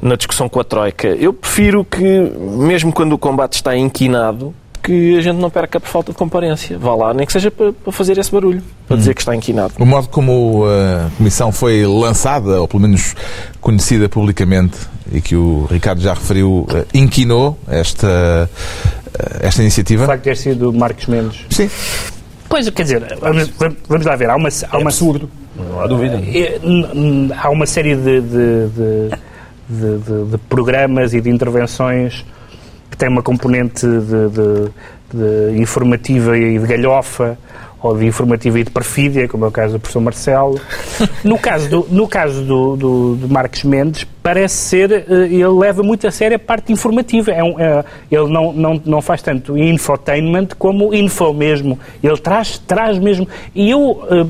[0.00, 1.08] na discussão com a Troika.
[1.08, 4.54] Eu prefiro que, mesmo quando o combate está inquinado,
[4.88, 6.78] que a gente não perca por falta de comparência.
[6.78, 9.74] Vá lá, nem que seja para, para fazer esse barulho, para dizer que está inquinado.
[9.78, 13.14] O modo como a comissão foi lançada, ou pelo menos
[13.60, 14.78] conhecida publicamente,
[15.12, 18.48] e que o Ricardo já referiu, eh, inquinou esta,
[19.18, 20.06] eh, esta O iniciativa.
[20.06, 21.44] facto de ter sido Marcos Mendes.
[21.50, 21.70] Sim.
[22.48, 23.50] Pois, quer dizer, vamos,
[23.88, 24.30] vamos lá ver.
[24.30, 25.30] Há uma, há uma, absurdo.
[25.54, 26.16] Não há dúvida.
[26.16, 29.10] É, n- n- há uma série de, de- de-
[29.68, 32.24] de- de- de programas e de intervenções
[32.90, 34.70] que têm uma componente de, de-
[35.52, 37.38] de informativa e de galhofa
[37.80, 40.60] ou de informativa e de perfídia, como é o caso do professor Marcelo.
[41.22, 45.82] No caso do, no caso do, do, do Marcos Mendes, parece ser, eh, ele leva
[45.82, 47.30] muito a sério a parte informativa.
[47.30, 51.78] É um, é- ele não, não, não faz tanto infotainment como info mesmo.
[52.02, 53.28] Ele traz, traz mesmo.
[53.54, 54.26] E eu, eh,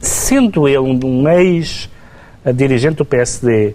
[0.00, 3.74] sendo ele um, ex-dirigente do PSD,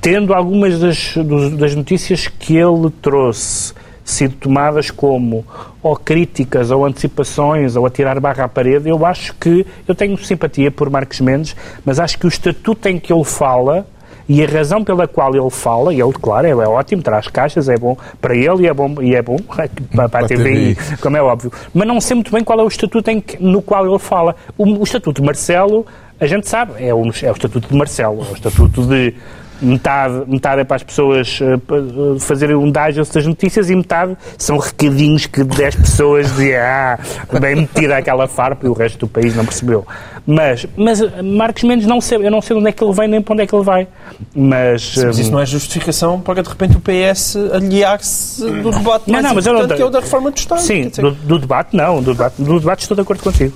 [0.00, 1.14] tendo algumas das,
[1.58, 3.74] das notícias que ele trouxe
[4.10, 5.44] sido tomadas como
[5.82, 10.16] ou críticas ou antecipações ou a tirar barra à parede, eu acho que eu tenho
[10.18, 13.86] simpatia por Marcos Mendes, mas acho que o estatuto em que ele fala
[14.28, 17.68] e a razão pela qual ele fala, e ele, claro, ele é ótimo, traz caixas,
[17.68, 19.36] é bom para ele e é bom, e é bom
[19.92, 21.52] para, para a TVI, como é óbvio.
[21.74, 24.36] Mas não sei muito bem qual é o estatuto em que- no qual ele fala.
[24.56, 25.84] O, o estatuto de Marcelo,
[26.20, 29.14] a gente sabe, é o, é o estatuto de Marcelo, é o estatuto de
[29.62, 34.16] metade, metade é para as pessoas eh, eh, fazerem um digest das notícias e metade
[34.38, 36.98] são recadinhos que 10 pessoas dizem, ah,
[37.40, 39.86] bem metida aquela farpa e o resto do país não percebeu.
[40.26, 42.92] Mas, mas eh, Marcos Mendes não sei, eu não sei de onde é que ele
[42.92, 43.86] vem nem para onde é que ele vai.
[44.34, 49.04] Mas, Mas eh, isso não é justificação para de repente o PS aliar-se do debate
[49.06, 50.60] Não, mais não, mas eu não que é o da reforma do Estado.
[50.60, 53.52] Sim, do, do debate não, do debate, do debate estou de acordo contigo.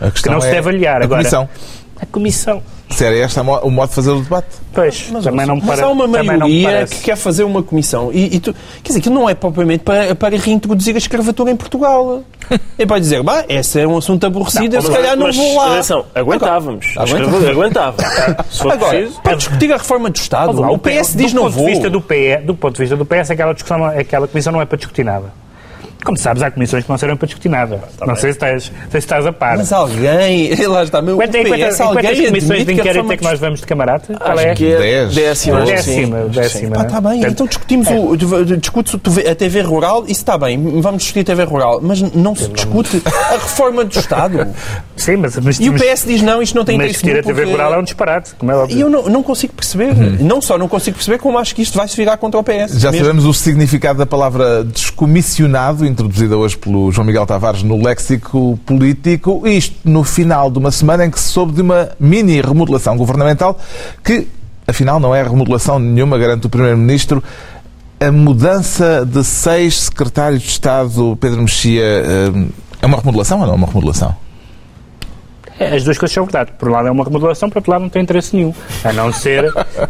[0.00, 1.02] A questão não se é deve aliar.
[1.02, 1.48] a Agora- comissão.
[2.00, 4.48] A comissão, Se era este o modo de fazer o debate.
[4.74, 8.10] pois, também não me Mas para- há uma não maioria que quer fazer uma comissão.
[8.12, 11.56] E, e tu, quer dizer, que não é propriamente para, para reintroduzir a escravatura em
[11.56, 12.22] Portugal.
[12.76, 15.36] É para dizer, bah, esse é um assunto aborrecido, eu se Mas- calhar não mas,
[15.36, 15.72] vou lá.
[15.74, 16.94] Atenção, aguentávamos.
[16.96, 17.48] Aguentávamos.
[17.48, 17.96] Aguentava.
[18.50, 19.20] Se for Agora, preciso.
[19.22, 21.66] para discutir a reforma do Estado, lá, o PS diz do não ponto vou.
[21.66, 24.52] De vista do, PE, do ponto de vista do PS, aquela, discussão, não- aquela comissão
[24.52, 25.32] não é para discutir nada.
[26.04, 27.80] Como sabes, há comissões que não servem para discutir nada.
[28.06, 29.56] não sei se, estás, sei se estás a par.
[29.58, 32.70] Mas alguém, lá está, meu, o Quanto é- quantas- PS, quantas alguém comissões de que
[32.70, 34.02] a inquérito reforma é que nós vamos de camarada?
[34.18, 34.54] Qual Acho é?
[34.54, 35.14] que é Dez.
[35.14, 35.60] décima.
[35.64, 36.28] Décima, sim.
[36.30, 36.76] décima.
[36.78, 36.86] Ah, é?
[36.86, 38.16] está bem, Portanto, então discutimos o,
[38.56, 42.00] discute-se o TV a TV rural, isso está bem, vamos discutir a TV rural, mas
[42.14, 44.46] não se discute a reforma do Estado.
[44.96, 47.18] Sim, mas, mas, E o mas- PS diz não, isto não tem mas interesse discutir
[47.20, 48.76] a TV porque- rural é um disparate, como é óbvio.
[48.76, 49.94] E eu não, não consigo perceber.
[50.20, 52.78] Não só não consigo perceber, como acho que isto vai se virar contra o PS.
[52.78, 53.06] Já mesmo.
[53.06, 59.46] sabemos o significado da palavra descomissionado, introduzida hoje pelo João Miguel Tavares no léxico político.
[59.46, 63.58] Isto no final de uma semana em que se soube de uma mini remodelação governamental
[64.02, 64.26] que,
[64.66, 67.22] afinal, não é remodelação nenhuma, garante o Primeiro-Ministro.
[67.98, 72.48] A mudança de seis secretários de Estado, Pedro Mexia, eh,
[72.80, 74.16] é uma remodelação ou não é uma remodelação?
[75.60, 76.52] É, As duas coisas são verdade.
[76.58, 78.52] Por um lado é uma remodelação, por outro lado não tem interesse nenhum.
[78.82, 79.44] A não ser,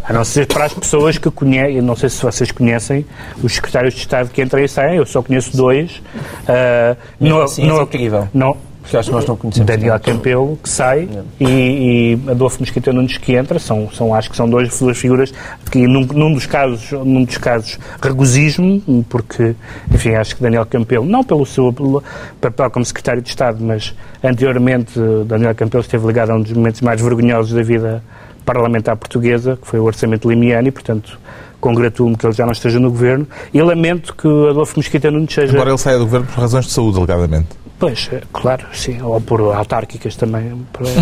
[0.05, 3.07] a não ser para as pessoas que conhecem, eu não sei se vocês conhecem
[3.43, 6.03] os secretários de Estado que entram e saem, eu só conheço dois.
[6.49, 8.29] Ah, Mesmo assim, é incrível.
[8.35, 9.66] Não, Porque acho que nós não conhecemos.
[9.66, 10.05] Daniel tanto.
[10.05, 11.09] Campelo, que sai,
[11.39, 13.59] e, e Adolfo Mosquita Nunes, que entra.
[13.59, 15.33] São, são, acho que são dois, duas figuras
[15.70, 19.55] que, num, num dos casos, num dos casos regozijo-me, porque,
[19.93, 21.74] enfim, acho que Daniel Campelo, não pelo seu
[22.41, 26.53] papel como secretário de Estado, mas anteriormente eh, Daniel Campelo esteve ligado a um dos
[26.53, 28.03] momentos mais vergonhosos da vida
[28.45, 31.18] parlamentar portuguesa, que foi o orçamento limiano, e, portanto,
[31.61, 35.53] congratulo-me que ele já não esteja no governo, e lamento que Adolfo Mosquita Nunes seja...
[35.53, 37.49] Embora ele saia do governo por razões de saúde, alegadamente.
[37.81, 39.01] Pois, é, claro, sim.
[39.03, 40.53] Ou por autárquicas também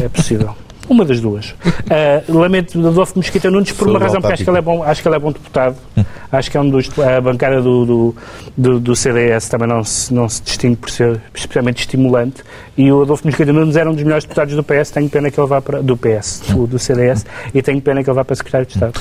[0.03, 0.55] é possível.
[0.89, 1.55] Uma das duas.
[1.91, 4.63] Ah, lamento de Adolfo Mesquita Nunes por uma Saúde razão, porque acho que ele é
[4.63, 5.77] bom, acho que ele é bom deputado.
[6.31, 6.91] Acho que é um dos.
[6.99, 8.17] A bancada do, do,
[8.55, 12.45] do, do CDS também não se, não se distingue por ser especialmente estimulante.
[12.77, 14.91] E o Adolfo Mesquita Nunes era um dos melhores deputados do PS.
[14.91, 15.83] Tenho pena que ele vá para.
[15.83, 17.25] do PS, do, do CDS,
[17.55, 19.01] e tenho pena que ele vá para secretário de Estado.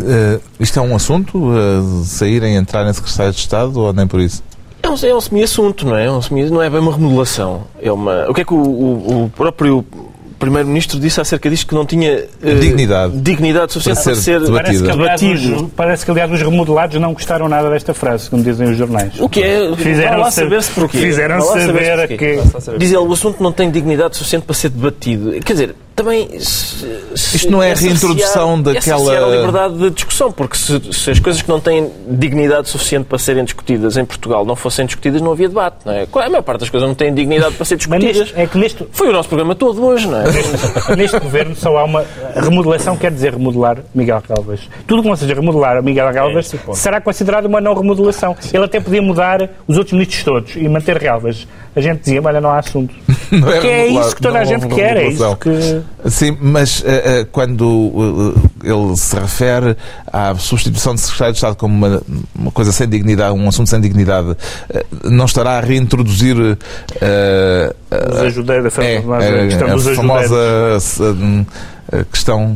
[0.00, 1.38] Eh, isto é um assunto?
[1.38, 4.42] Uh, saírem, entrarem em secretário de Estado ou nem por isso?
[4.84, 6.06] É um, é um semi-assunto, não é?
[6.06, 7.62] É um semi, não é bem uma remodelação.
[7.80, 9.84] É uma, o que é que o, o- o próprio
[10.38, 12.10] Primeiro-Ministro disse acerca disto que não tinha
[12.42, 13.16] eh, Dignidade.
[13.18, 14.52] dignidade suficiente Para para ser ser, debatido.
[14.62, 15.64] Parece que, aliás, debatido.
[15.64, 19.18] os, parece que, aliás, os remodelados não gostaram nada desta frase, como dizem os jornais.
[19.20, 19.74] O que é?
[19.76, 20.98] Fizeram lá saber- saber-se porquê.
[20.98, 22.78] fizeram saber saber-se que- porquê.
[22.78, 25.30] Diz ele, o assunto não tem dignidade suficiente para ser debatido.
[25.40, 26.28] Quer dizer, também...
[26.40, 30.56] se- se- Isto não é a reintrodução é daquela- cercear a liberdade de discussão, porque
[30.56, 34.56] se, se as coisas que não têm dignidade suficiente para serem discutidas em Portugal não
[34.56, 36.06] fossem discutidas, não havia debate, não é?
[36.12, 38.16] A maior parte das coisas não têm dignidade para ser discutidas.
[38.18, 40.96] neste, é que neste, Foi o nosso programa todo hoje, não é?
[40.96, 42.04] neste governo só há uma.
[42.34, 44.60] a remodelação quer dizer remodelar Miguel Galvas.
[44.86, 48.36] Tudo que não seja remodelar Miguel Galvas será considerado uma não remodelação.
[48.52, 51.46] Ele até podia mudar os outros ministros todos e manter Galvas.
[51.76, 52.94] A gente dizia, olha, não há assunto.
[53.32, 55.80] Não Porque é remodelar- isso que toda a gente quer, é isso que.
[56.06, 59.74] Sim, mas eh, eh, quando eh, ele se refere
[60.12, 62.02] à substituição de secretário de Estado como uma,
[62.38, 64.36] uma coisa sem dignidade, um assunto sem dignidade,
[65.04, 66.36] não estará a reintroduzir
[67.00, 67.74] eh,
[68.12, 69.96] Os ajudeiros, a é, famosa questão a ajudeiros.
[69.96, 71.46] famosa
[72.10, 72.54] questão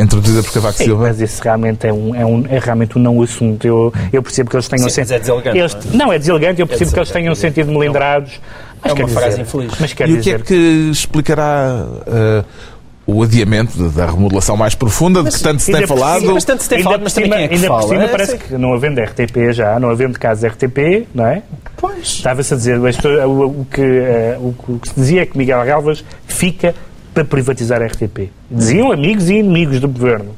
[0.00, 1.02] introduzida por Cavaco Sim, Silva?
[1.08, 3.64] mas isso realmente é, um, é, um, é realmente um não assunto.
[3.66, 5.12] Eu, eu percebo que eles tenham Sim, mas sentido.
[5.14, 7.60] é deselegante, Eles- não não, é deselegante, eu percebo que eles tenham deselegante.
[7.62, 8.40] sentido melindrados.
[8.84, 9.72] Mas É uma frase dizer- infeliz.
[9.80, 10.42] Mas quer E o que é dizer.
[10.46, 12.44] que explicará eh,
[13.06, 16.20] o adiamento da remodelação mais profunda de que tanto se tem falado?
[16.20, 18.04] cima- Bastante se tem ainda falado, mas também cima- quem é que ainda por cima
[18.04, 21.42] É, parece que não havendo RTP já, não havendo casos RTP, não é?
[21.76, 22.06] Pois.
[22.08, 23.80] Estava-se a dizer, o, o que,
[24.40, 26.74] o, que- o que se dizia é que Miguel Galvas fica
[27.12, 28.30] para privatizar a RTP.
[28.50, 30.34] Diziam amigos e inimigos do governo.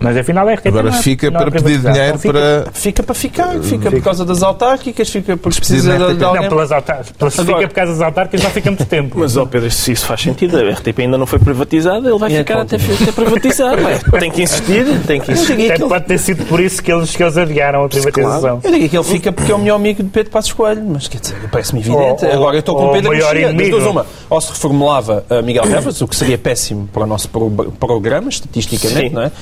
[0.00, 1.92] Mas afinal a RTP Agora não é- fica não é para pedir privatizada.
[1.94, 2.72] dinheiro Então fica- para.
[2.72, 6.42] Fica para ficar, fica por causa das autárquicas, fica porque Precisa de, de alguém.
[6.42, 7.34] Não, pelas autárquicas.
[7.34, 9.16] Fica por causa das autárquicas já fica muito tempo.
[9.18, 12.30] Mas, ó Pedro, se isso faz sentido, a RTP ainda não foi privatizada, ele vai
[12.30, 13.76] E é ficar até, até privatizar.
[14.10, 15.72] Pá, Tem que insistir, tem que insistir.
[15.72, 18.60] Até pode ter sido por isso que eles, que eles adiaram a privatização.
[18.62, 21.08] Eu digo que ele fica porque é o melhor amigo de Pedro Passos Coelho, mas
[21.08, 22.24] quer dizer, parece-me evidente.
[22.24, 24.06] Ou- Agora eu estou com o Pedro maior Mexia, das duas uma.
[24.30, 28.28] Ou se reformulava a Miguel Reves, o que seria péssimo para o nosso pro- programa,
[28.28, 29.14] estatisticamente, Sim.
[29.14, 29.32] não é?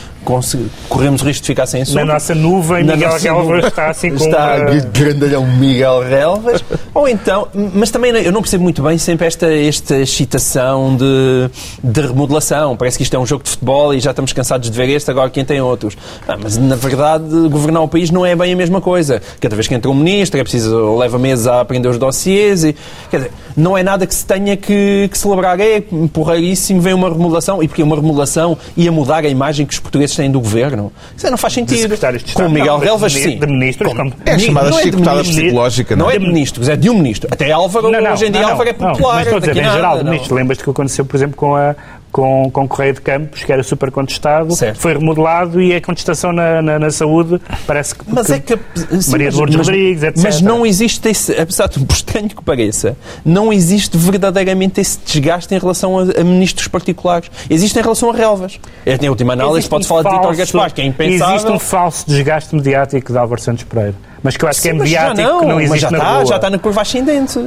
[0.88, 2.04] Corremos risco de ficar sem Na assunto.
[2.04, 3.66] nossa nuvem, Na Miguel nuvem.
[3.66, 4.80] está assim com Está uma...
[4.92, 6.64] grandalhão Miguel Relvas.
[6.94, 11.50] Ou então, mas também eu não percebo muito bem sempre esta, esta excitação de,
[11.82, 12.76] de remodelação.
[12.76, 15.10] Parece que isto é um jogo de futebol e já estamos cansados de ver este,
[15.10, 15.96] agora quem tem outros.
[16.26, 19.20] Ah, mas na verdade, governar o país não é bem a mesma coisa.
[19.40, 22.74] Cada vez que entra um ministro, é preciso, leva meses a aprender os dossiês e.
[23.10, 25.58] Quer dizer, não é nada que se tenha que, que celebrar.
[25.60, 25.82] É
[26.12, 27.62] porreiríssimo, vem uma remodelação.
[27.62, 30.92] E porque uma remodelação ia mudar a imagem que os portugueses têm do governo.
[31.16, 31.96] Isso não faz sentido.
[32.34, 33.38] Com Miguel Relvas, sim.
[33.38, 33.92] De ministros.
[33.94, 36.18] como- É a Ni- chamada não é de chicotada psicológica, Não não é é?
[36.18, 37.28] de ministros, é de um ministro.
[37.32, 39.14] Até Álvaro, hoje em dia, Álvaro é popular.
[39.16, 40.10] mas estou a dizer, em geral, de não.
[40.12, 40.36] ministros.
[40.38, 41.74] Lembras-te que aconteceu, por exemplo, com a
[42.16, 44.78] com, com Correia de Campos, que era super contestado, Certo.
[44.80, 48.04] foi remodelado e a contestação na, na, na saúde parece que...
[48.08, 48.58] Mas é que.
[49.02, 50.22] sim, Maria de Lourdes mas- Rodrigues, etc.
[50.24, 51.32] Mas não existe esse.
[51.38, 56.24] Apesar de por estranho que pareça, não existe verdadeiramente esse desgaste em relação a, a
[56.24, 57.30] ministros particulares.
[57.50, 58.58] Existe em relação a relvas.
[58.86, 61.34] É, em última análise, pode um falar de Vitor falso- Gaspar, que é impensável.
[61.36, 63.94] Existe um falso desgaste mediático de Álvaro Santos Pereira.
[64.22, 65.90] Mas que eu acho que é Sim, mas já mediático, que não mas existe já
[65.90, 66.26] na está, rua.
[66.26, 67.38] já está na curva ascendente.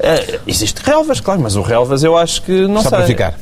[0.00, 2.98] Eh, existe relvas, claro, mas o relvas eu acho que não Só sei.
[2.98, 3.34] para ficar.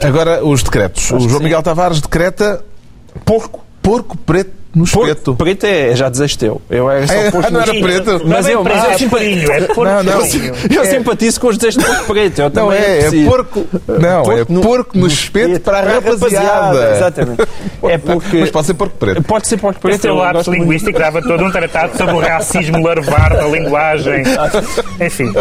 [0.00, 1.10] Agora, os decretos.
[1.10, 1.42] O que João.
[1.42, 2.62] Miguel Tavares decreta
[3.24, 3.64] Porco.
[3.82, 5.34] porco preto no espeto.
[5.34, 6.62] preto é, já desejo teu.
[6.70, 8.20] Eu era só É, ah, não no era preto?
[8.24, 10.20] Mas Não é eu, preto, mas é espinho, é porco Não, não.
[10.24, 10.52] espinho.
[10.74, 12.38] eu simpatizo com os desejos de porco preto.
[12.38, 13.66] Eu Não também é, é porco.
[13.88, 16.96] Não, é Porco no- porco no espeto para a rapaziada.
[16.96, 17.42] Exatamente.
[17.82, 18.36] É porque.
[18.38, 19.22] Mas pode ser porco preto.
[19.22, 20.00] Pode ser porco preto.
[20.00, 24.22] teu eu lápis linguístico dava todo um tratado sobre o racismo larvar da linguagem.
[25.00, 25.32] Enfim,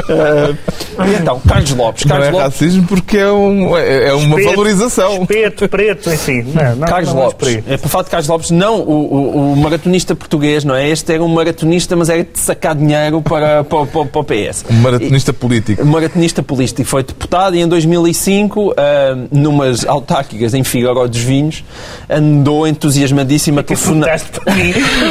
[1.07, 2.05] E então, Carlos Lopes.
[2.05, 2.45] Não Carlos é Lopes.
[2.59, 5.21] racismo porque é, um, é é uma Espeto, valorização.
[5.21, 6.41] espeto, preto, enfim.
[6.53, 7.63] Não, não, Carlos não por Lopes.
[7.67, 10.89] É para falar de Carlos Lopes, não o, o, o maratonista português, não é?
[10.89, 14.65] Este era um maratonista, mas era de sacar dinheiro para, para, para, para o PS.
[14.69, 15.85] Um maratonista político.
[15.85, 21.63] maratonista político, foi deputado e em 2005, ah, numas autárquicas em Figueiró dos Vinhos,
[22.09, 24.19] andou entusiasmadíssimo a telefonar.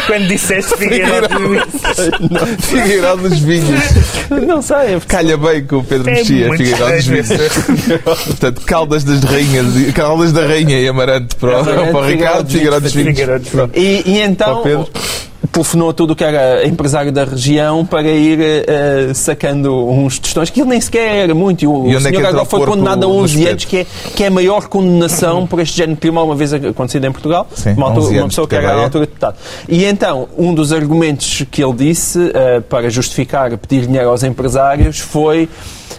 [0.07, 1.29] quando disseste Figueiredo
[2.61, 3.81] Figueiró dos Vinhos.
[4.47, 7.29] Não sei, é Calha bem com o Pedro É Mexia, Figueiró dos Vinhos.
[8.27, 12.07] Portanto, Caldas das Rainhas, e- Caldas da Rainha e Amarante para, o- Amarante, para o
[12.07, 13.71] Ricardo, Figueiró dos Figueiró dos Vinhos.
[13.75, 14.88] E, e então o
[15.53, 20.61] telefonou tudo o que era empresário da região para ir eh, sacando uns tostões que
[20.61, 21.62] ele nem sequer era muito.
[21.62, 23.34] E o, E o é que senhor entra agora o foi condenado a no 11
[23.34, 23.51] espeto?
[23.53, 23.86] anos, que é,
[24.16, 27.46] que é a maior condenação por este género de crime alguma vez acontecido em Portugal.
[27.55, 28.84] Sim, uma, altura- 11 uma pessoa que era cadeia.
[28.84, 29.36] altura deputado.
[29.68, 34.99] E então, um dos argumentos que ele disse eh, para justificar pedir dinheiro aos empresários
[34.99, 35.49] foi.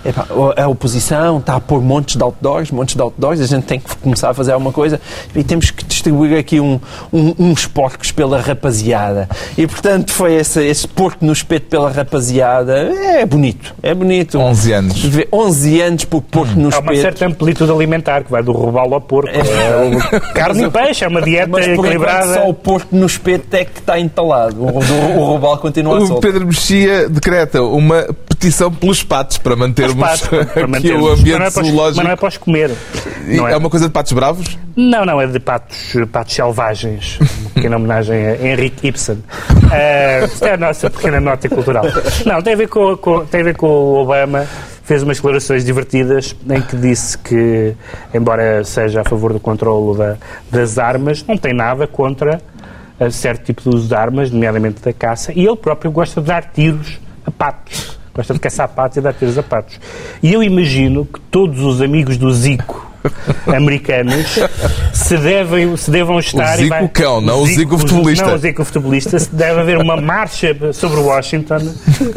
[0.06, 0.26] Epá,
[0.58, 3.96] a oposição está a pôr montes de outdoors, montes de outdoors, a gente tem que
[3.98, 5.00] começar a fazer alguma coisa
[5.36, 6.80] e temos que distribuir aqui um,
[7.12, 9.28] um- uns porcos pela rapaziada.
[9.58, 12.74] E portanto foi esse, esse porco no espeto pela rapaziada.
[13.20, 14.38] É bonito, é bonito.
[14.40, 15.00] 11 anos.
[15.04, 17.02] Vê- 11 anos por porco no Há uma espeto.
[17.02, 19.30] certa amplitude alimentar que vai do robalo ao porco.
[19.30, 19.40] É
[20.18, 22.34] o carne e peixe, é uma dieta Mas equilibrada.
[22.36, 24.62] só o porco no espeto é que está entalado.
[24.64, 26.22] O, o, o robalo continua a O solto.
[26.22, 29.56] Pedro Mexia decreta uma petição pelos patos para
[29.96, 31.72] mantermos Patos, para aqui o Mas ambiente não é para os-.
[31.96, 32.72] Mas não é para os comer.
[33.26, 34.58] Não é uma coisa de patos bravos?
[34.76, 39.24] Não, não, é de patos, patos selvagens, uma pequena homenagem a Henrique Ibsen.
[40.26, 41.84] Isto é a nossa pequena nota cultural.
[42.26, 44.48] Não, tem a ver com, com- tem a ver com o Obama,
[44.84, 47.76] fez umas declarações divertidas em que disse que,
[48.14, 50.18] embora seja a favor do controlo da-
[50.50, 52.42] das armas, não tem nada contra
[53.00, 56.28] eh, certo tipo de uso de armas, nomeadamente da caça, e ele próprio gosta de
[56.28, 57.99] dar tiros a patos.
[58.20, 59.80] Gosta de caçar patos e dar tiros a patos.
[60.22, 62.86] E eu imagino que todos os amigos do Zico
[63.48, 64.38] americanos
[64.94, 66.58] se, devem, se devam estar...
[66.58, 68.26] Zico e vai- cão, não o Zico futebolista.
[68.26, 69.18] Não o Zico futebolista.
[69.18, 71.60] Se deve haver uma marcha sobre Washington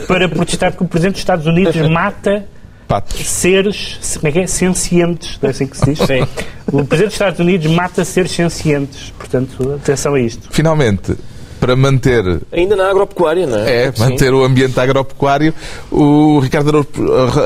[0.09, 2.47] para protestar porque o Presidente dos Estados Unidos mata
[2.89, 3.25] Patos.
[3.31, 4.47] seres, se- como é que é?
[4.49, 5.99] Sencientes, não é assim que se diz?
[6.01, 6.27] Sim.
[6.67, 9.13] O Presidente dos Estados Unidos mata seres sencientes.
[9.17, 10.49] Portanto, atenção a isto.
[10.51, 11.15] Finalmente,
[11.63, 13.85] para manter Ainda na agropecuária, não é?
[13.85, 14.01] É, Sim.
[14.03, 15.55] manter o ambiente agropecuário.
[15.93, 16.85] O Ricardo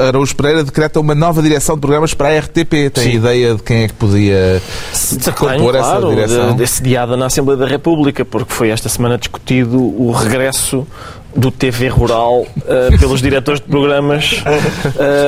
[0.09, 2.89] Araújo- Pereira decreta uma nova direção de programas para a RTP.
[2.89, 3.11] Tem Sim.
[3.13, 4.63] ideia de quem é que podia
[5.37, 6.53] compor Tenho, essa claro, direção?
[6.53, 10.87] de- Desse diada na Assembleia da República, porque foi esta semana discutido o regresso
[11.37, 14.43] do TV Rural uh, pelos diretores de programas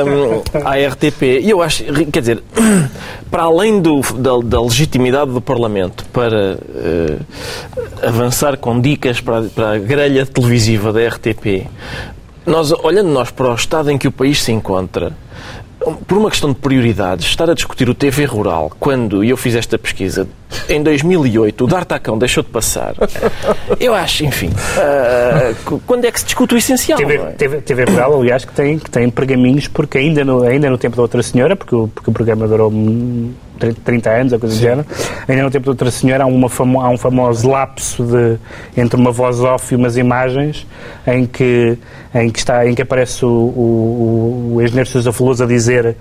[0.07, 1.41] um, à RTP.
[1.43, 2.43] E eu acho, quer dizer,
[3.31, 9.73] para além do, da, da, legitimidade do Parlamento para uh, avançar com dicas para, para
[9.73, 11.67] a grelha televisiva da RTP,
[12.47, 15.13] nós, olhando nós para o estado em que o país se encontra,
[16.07, 19.79] por uma questão de prioridades, estar a discutir o TV rural, quando eu fiz esta
[19.79, 20.29] pesquisa,
[20.69, 22.95] em 2008, o D'Artacão deixou de passar,
[23.79, 26.99] eu acho, enfim, uh, quando é que se discute o essencial?
[26.99, 27.27] TV, é?
[27.33, 30.97] TV, TV rural, aliás, que tem, que tem pergaminhos, porque ainda no, ainda no tempo
[30.97, 32.71] da outra senhora, porque o, porque o programa durou
[33.59, 34.87] 30 anos, a coisa do género.
[35.27, 38.39] Ainda no tempo da outra senhora há, uma famo, há um famoso lapso de,
[38.81, 40.67] entre uma voz off e umas imagens
[41.07, 41.79] em que,
[42.15, 45.97] em que, está, em que aparece o, o, o engenheiro Sousa Veloso a dizer,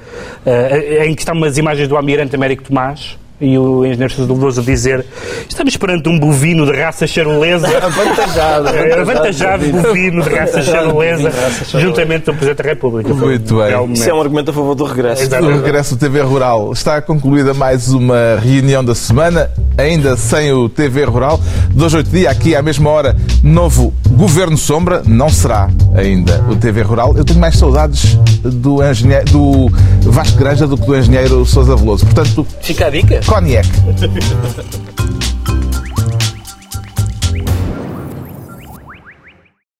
[0.46, 4.64] uh, em que estão umas imagens do Almirante Américo Tomás, e o engenheiro Sousa a
[4.64, 5.06] dizer
[5.48, 7.68] estamos perante um bovino de raça charolesa.
[7.78, 11.32] Avantajado, avantajado, avantajado bovino de raça charolesa
[11.80, 13.14] juntamente com o Presidente da República.
[13.14, 13.94] Muito bem.
[13.94, 15.30] Isso é um argumento a favor do regresso.
[15.30, 16.72] Do regresso do TV Rural.
[16.74, 21.40] Está concluída mais uma reunião da semana ainda sem o TV Rural.
[21.72, 25.04] Dois oito dias aqui à mesma hora novo Governo Sombra.
[25.06, 27.16] Não será ainda o TV Rural.
[27.16, 32.06] Eu tenho mais saudades do, engenheiro, do Vasco Granja do que do engenheiro Sousa Veloso.
[32.06, 33.66] Portanto fica a dica koniek.